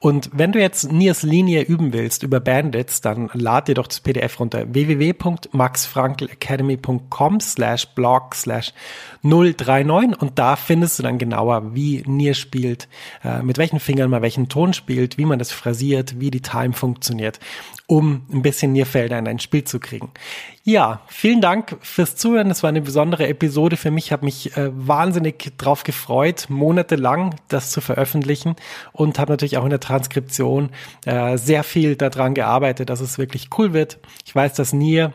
Und 0.00 0.30
wenn 0.32 0.50
du 0.52 0.60
jetzt 0.60 0.90
Niers 0.92 1.22
Linie 1.22 1.62
üben 1.62 1.92
willst 1.92 2.22
über 2.22 2.40
Bandits, 2.40 3.00
dann 3.00 3.30
lad 3.32 3.68
dir 3.68 3.74
doch 3.74 3.86
das 3.86 4.00
PDF 4.00 4.40
runter. 4.40 4.74
www.maxfrankelacademy.com 4.74 7.40
slash 7.40 7.86
blog 7.94 8.34
slash 8.34 8.72
039 9.22 10.20
und 10.20 10.38
da 10.38 10.56
findest 10.56 10.98
du 10.98 11.02
dann 11.02 11.18
genauer, 11.18 11.74
wie 11.74 12.02
Nier 12.06 12.34
spielt, 12.34 12.88
äh, 13.24 13.42
mit 13.42 13.58
welchen 13.58 13.80
Fingern 13.80 14.10
man 14.10 14.22
welchen 14.22 14.48
Ton 14.48 14.72
spielt, 14.72 15.18
wie 15.18 15.24
man 15.24 15.38
das 15.38 15.52
phrasiert, 15.52 16.20
wie 16.20 16.30
die 16.30 16.42
Time 16.42 16.72
funktioniert, 16.72 17.40
um 17.86 18.26
ein 18.32 18.42
bisschen 18.42 18.72
Nierfelder 18.72 19.18
in 19.18 19.26
ein 19.26 19.38
Spiel 19.38 19.64
zu 19.64 19.80
kriegen. 19.80 20.10
Ja, 20.64 21.00
vielen 21.08 21.40
Dank 21.40 21.78
fürs 21.80 22.16
Zuhören. 22.16 22.50
Das 22.50 22.62
war 22.62 22.68
eine 22.68 22.82
besondere 22.82 23.26
Episode 23.26 23.76
für 23.76 23.90
mich. 23.90 24.06
Ich 24.06 24.12
habe 24.12 24.26
mich 24.26 24.56
äh, 24.56 24.70
wahnsinnig 24.72 25.56
drauf 25.56 25.82
gefreut, 25.82 26.46
monatelang 26.48 27.34
das 27.48 27.70
zu 27.70 27.80
veröffentlichen 27.80 28.54
und 28.92 29.18
habe 29.18 29.32
natürlich 29.32 29.56
auch 29.56 29.64
in 29.64 29.70
der 29.70 29.80
Transkription 29.80 30.70
äh, 31.06 31.38
sehr 31.38 31.64
viel 31.64 31.96
daran 31.96 32.34
gearbeitet, 32.34 32.90
dass 32.90 33.00
es 33.00 33.18
wirklich 33.18 33.48
cool 33.58 33.72
wird. 33.72 33.98
Ich 34.26 34.34
weiß, 34.34 34.54
dass 34.54 34.72
Nier 34.72 35.14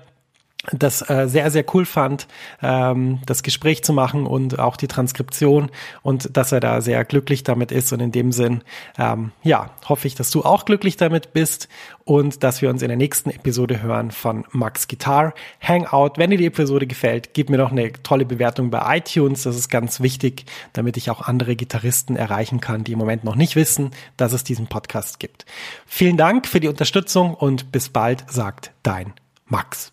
das 0.72 1.08
äh, 1.10 1.28
sehr, 1.28 1.52
sehr 1.52 1.66
cool 1.74 1.86
fand, 1.86 2.28
ähm, 2.62 3.20
das 3.26 3.44
Gespräch 3.44 3.84
zu 3.84 3.92
machen 3.92 4.26
und 4.26 4.60
auch 4.60 4.78
die 4.78 4.88
Transkription 4.88 5.70
und 6.02 6.38
dass 6.38 6.54
er 6.54 6.62
da 6.62 6.80
sehr 6.80 7.04
glücklich 7.04 7.44
damit 7.44 7.72
ist. 7.72 7.92
Und 7.92 8.00
in 8.00 8.12
dem 8.12 8.32
Sinn, 8.32 8.64
ähm, 8.98 9.32
ja, 9.44 9.72
hoffe 9.88 10.08
ich, 10.08 10.16
dass 10.16 10.30
du 10.32 10.44
auch 10.44 10.64
glücklich 10.64 10.96
damit 10.96 11.34
bist 11.34 11.68
und 12.06 12.44
dass 12.44 12.62
wir 12.62 12.70
uns 12.70 12.82
in 12.82 12.88
der 12.88 12.98
nächsten 12.98 13.30
Episode 13.30 13.82
hören 13.82 14.12
von 14.12 14.46
Max 14.52 14.88
Guitar 14.88 15.34
Hangout. 15.62 16.14
Wenn 16.16 16.30
dir 16.30 16.38
die 16.38 16.46
Episode 16.46 16.88
gefällt, 16.88 17.34
gib 17.34 17.50
mir 17.50 17.58
noch 17.58 17.72
eine 17.72 17.92
tolle 18.04 18.26
Bewertung 18.26 18.70
bei 18.70 18.98
iTunes. 18.98 19.44
Das 19.44 19.58
ist 19.58 19.70
ganz 19.70 20.00
wichtig, 20.00 20.46
damit 20.72 20.96
ich 20.96 21.10
auch 21.10 21.22
andere 21.22 21.58
Gitarristen 21.58 22.16
erreichen 22.16 22.62
kann, 22.62 22.86
die 22.86 22.94
im 22.94 23.00
Moment 23.00 23.26
noch 23.26 23.36
nicht 23.36 23.58
wissen, 23.58 23.92
dass 24.16 24.32
es 24.32 24.46
diesen 24.46 24.68
Podcast 24.68 25.20
gibt. 25.20 25.46
Vielen 25.86 26.16
Dank 26.16 26.48
für 26.48 26.62
die 26.62 26.70
Unterstützung 26.70 27.34
und 27.34 27.74
bis 27.74 27.90
bald, 27.90 28.24
sagt 28.30 28.72
dein 28.84 29.14
Max. 29.46 29.93